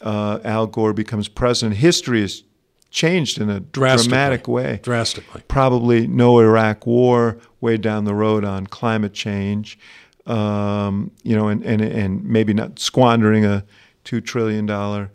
[0.00, 1.76] uh, Al Gore becomes president.
[1.76, 2.42] History is
[2.90, 4.80] changed in a dramatic way.
[4.82, 5.42] Drastically.
[5.48, 9.78] Probably no Iraq war, way down the road on climate change,
[10.26, 13.64] um, you know, and, and, and maybe not squandering a
[14.04, 15.10] $2 trillion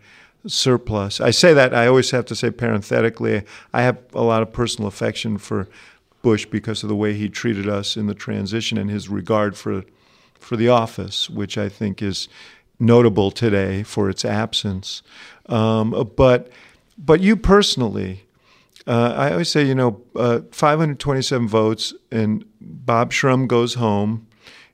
[0.46, 1.22] surplus.
[1.22, 3.44] I say that, I always have to say parenthetically,
[3.74, 5.68] I have a lot of personal affection for
[6.22, 9.84] Bush because of the way he treated us in the transition and his regard for,
[10.40, 12.28] for the office, which I think is
[12.80, 15.02] notable today for its absence.
[15.48, 16.52] Um, but
[16.98, 18.26] but you personally,
[18.88, 24.27] uh, I always say, you know, uh, 527 votes, and Bob Shrum goes home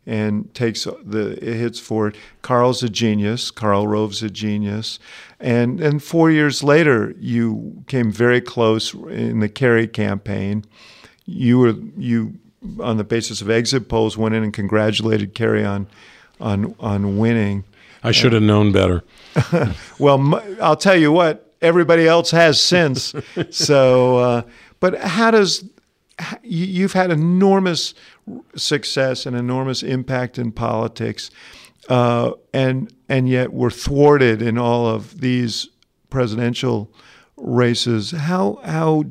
[0.05, 2.15] and takes the hits for it.
[2.41, 3.51] Karl's a genius.
[3.51, 4.99] Karl Rove's a genius.
[5.39, 10.65] And and four years later, you came very close in the Kerry campaign.
[11.25, 12.39] You were you
[12.79, 15.87] on the basis of exit polls went in and congratulated Kerry on
[16.39, 17.63] on on winning.
[18.03, 19.03] I should have known better.
[19.99, 23.15] well, I'll tell you what everybody else has since.
[23.49, 24.41] so, uh,
[24.81, 25.63] but how does
[26.43, 27.93] you've had enormous
[28.55, 31.31] success and enormous impact in politics,
[31.89, 35.69] uh, and and yet we're thwarted in all of these
[36.09, 36.91] presidential
[37.37, 38.11] races.
[38.11, 39.05] How how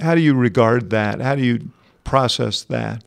[0.00, 1.20] how do you regard that?
[1.20, 1.70] How do you
[2.04, 3.04] process that?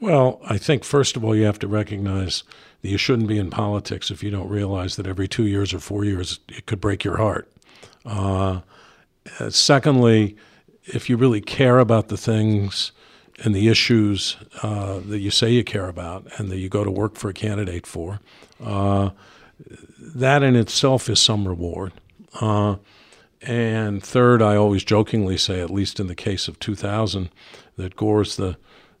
[0.00, 2.44] Well, I think first of all you have to recognize
[2.82, 5.80] that you shouldn't be in politics if you don't realize that every two years or
[5.80, 7.50] four years it could break your heart.
[8.04, 8.60] Uh,
[9.48, 10.36] secondly,
[10.86, 12.92] if you really care about the things
[13.44, 16.90] and the issues uh, that you say you care about and that you go to
[16.90, 18.20] work for a candidate for,
[18.64, 19.10] uh,
[19.98, 21.92] that in itself is some reward.
[22.40, 22.76] Uh,
[23.42, 27.28] and third, I always jokingly say, at least in the case of 2000,
[27.76, 28.56] that Gore's the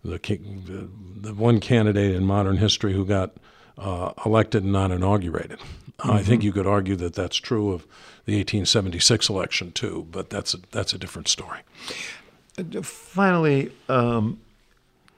[0.06, 0.88] the, the,
[1.20, 3.32] the one candidate in modern history who got
[3.78, 5.58] uh, elected and not inaugurated.
[5.58, 6.10] Mm-hmm.
[6.10, 6.46] I think mm-hmm.
[6.46, 7.82] you could argue that that's true of
[8.26, 11.60] the 1876 election too, but that's a, that's a different story.
[12.82, 14.40] Finally, um,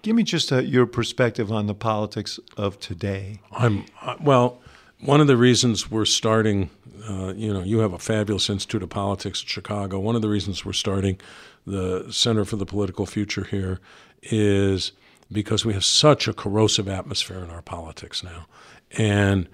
[0.02, 3.40] give me just a, your perspective on the politics of today.
[3.52, 4.60] I'm uh, well.
[5.00, 6.70] One of the reasons we're starting,
[7.08, 10.00] uh, you know, you have a fabulous Institute of Politics in Chicago.
[10.00, 11.20] One of the reasons we're starting
[11.64, 13.78] the Center for the Political Future here
[14.22, 14.90] is
[15.30, 18.46] because we have such a corrosive atmosphere in our politics now,
[18.92, 19.48] and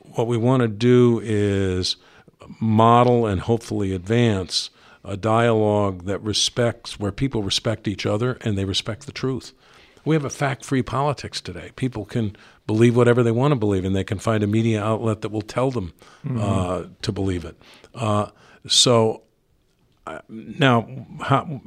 [0.00, 1.96] what we want to do is
[2.60, 4.70] model and hopefully advance
[5.04, 9.52] a dialogue that respects where people respect each other and they respect the truth.
[10.04, 11.72] We have a fact free politics today.
[11.76, 15.22] People can believe whatever they want to believe, and they can find a media outlet
[15.22, 15.92] that will tell them
[16.24, 16.40] mm-hmm.
[16.40, 17.56] uh, to believe it.
[17.94, 18.30] Uh,
[18.66, 19.27] so, uh,
[20.28, 21.60] now, how,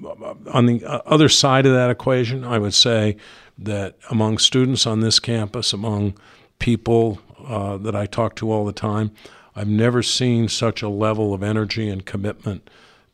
[0.51, 3.17] on the other side of that equation, I would say
[3.57, 6.15] that among students on this campus, among
[6.59, 9.11] people uh, that I talk to all the time,
[9.55, 12.69] I've never seen such a level of energy and commitment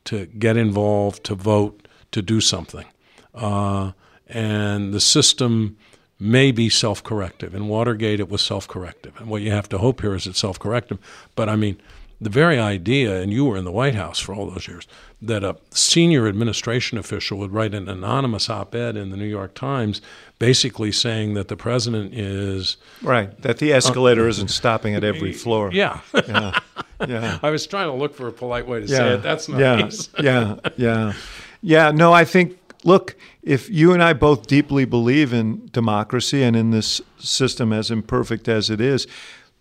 [0.06, 2.86] to get involved, to vote, to do something.
[3.34, 3.92] Uh,
[4.28, 5.78] and the system
[6.20, 7.54] may be self corrective.
[7.56, 9.16] In Watergate, it was self corrective.
[9.18, 11.00] And what you have to hope here is it's self corrective.
[11.36, 11.80] But I mean,
[12.20, 14.88] the very idea, and you were in the White House for all those years,
[15.22, 19.56] that a senior administration official would write an anonymous op ed in the New York
[19.56, 20.00] Times
[20.40, 22.78] basically saying that the president is.
[23.02, 25.72] Right, that the escalator uh, isn't stopping at every floor.
[25.78, 26.02] Yeah.
[26.28, 26.60] yeah.
[27.08, 27.40] Yeah.
[27.44, 28.98] I was trying to look for a polite way to yeah.
[28.98, 29.24] say it.
[29.24, 30.10] That's nice.
[30.20, 30.56] Yeah.
[30.66, 30.70] yeah.
[30.78, 31.14] Yeah.
[31.62, 31.92] Yeah.
[31.92, 36.72] No, I think, look, if you and I both deeply believe in democracy and in
[36.72, 39.06] this system as imperfect as it is,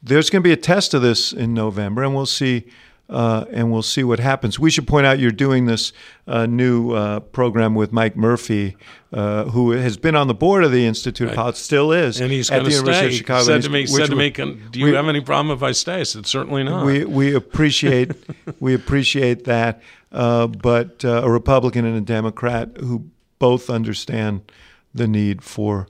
[0.03, 2.67] there's going to be a test of this in November, and we'll see.
[3.09, 4.59] Uh, and we'll see what happens.
[4.59, 5.93] We should point out you're doing this
[6.27, 8.77] uh, new uh, program with Mike Murphy,
[9.13, 11.33] uh, who has been on the board of the Institute right.
[11.33, 13.07] of Politics, still is, and he's at the University stay.
[13.07, 13.45] of Chicago.
[13.45, 16.01] Said to me, said to me, "Do you we, have any problem if I stay?"
[16.01, 18.11] I said, "Certainly not." We we appreciate
[18.61, 24.51] we appreciate that, uh, but uh, a Republican and a Democrat who both understand
[24.93, 25.87] the need for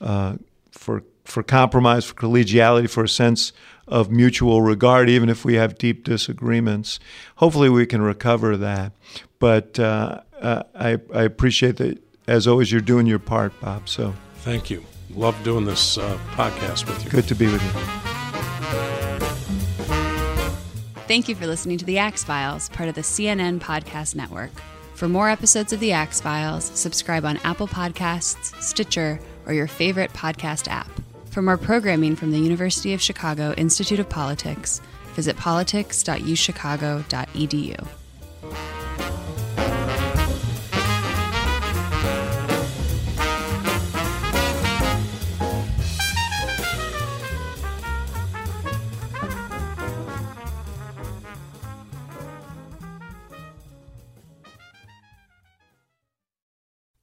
[0.00, 0.38] for
[1.30, 3.52] for compromise, for collegiality, for a sense
[3.86, 7.00] of mutual regard, even if we have deep disagreements.
[7.36, 8.92] Hopefully, we can recover that.
[9.38, 13.88] But uh, uh, I, I, appreciate that, as always, you're doing your part, Bob.
[13.88, 14.84] So thank you.
[15.14, 17.10] Love doing this uh, podcast with you.
[17.10, 17.70] Good to be with you.
[21.08, 24.52] Thank you for listening to the Axe Files, part of the CNN Podcast Network.
[24.94, 30.12] For more episodes of the Axe Files, subscribe on Apple Podcasts, Stitcher, or your favorite
[30.12, 30.88] podcast app.
[31.30, 34.80] For more programming from the University of Chicago Institute of Politics,
[35.14, 37.86] visit politics.uchicago.edu.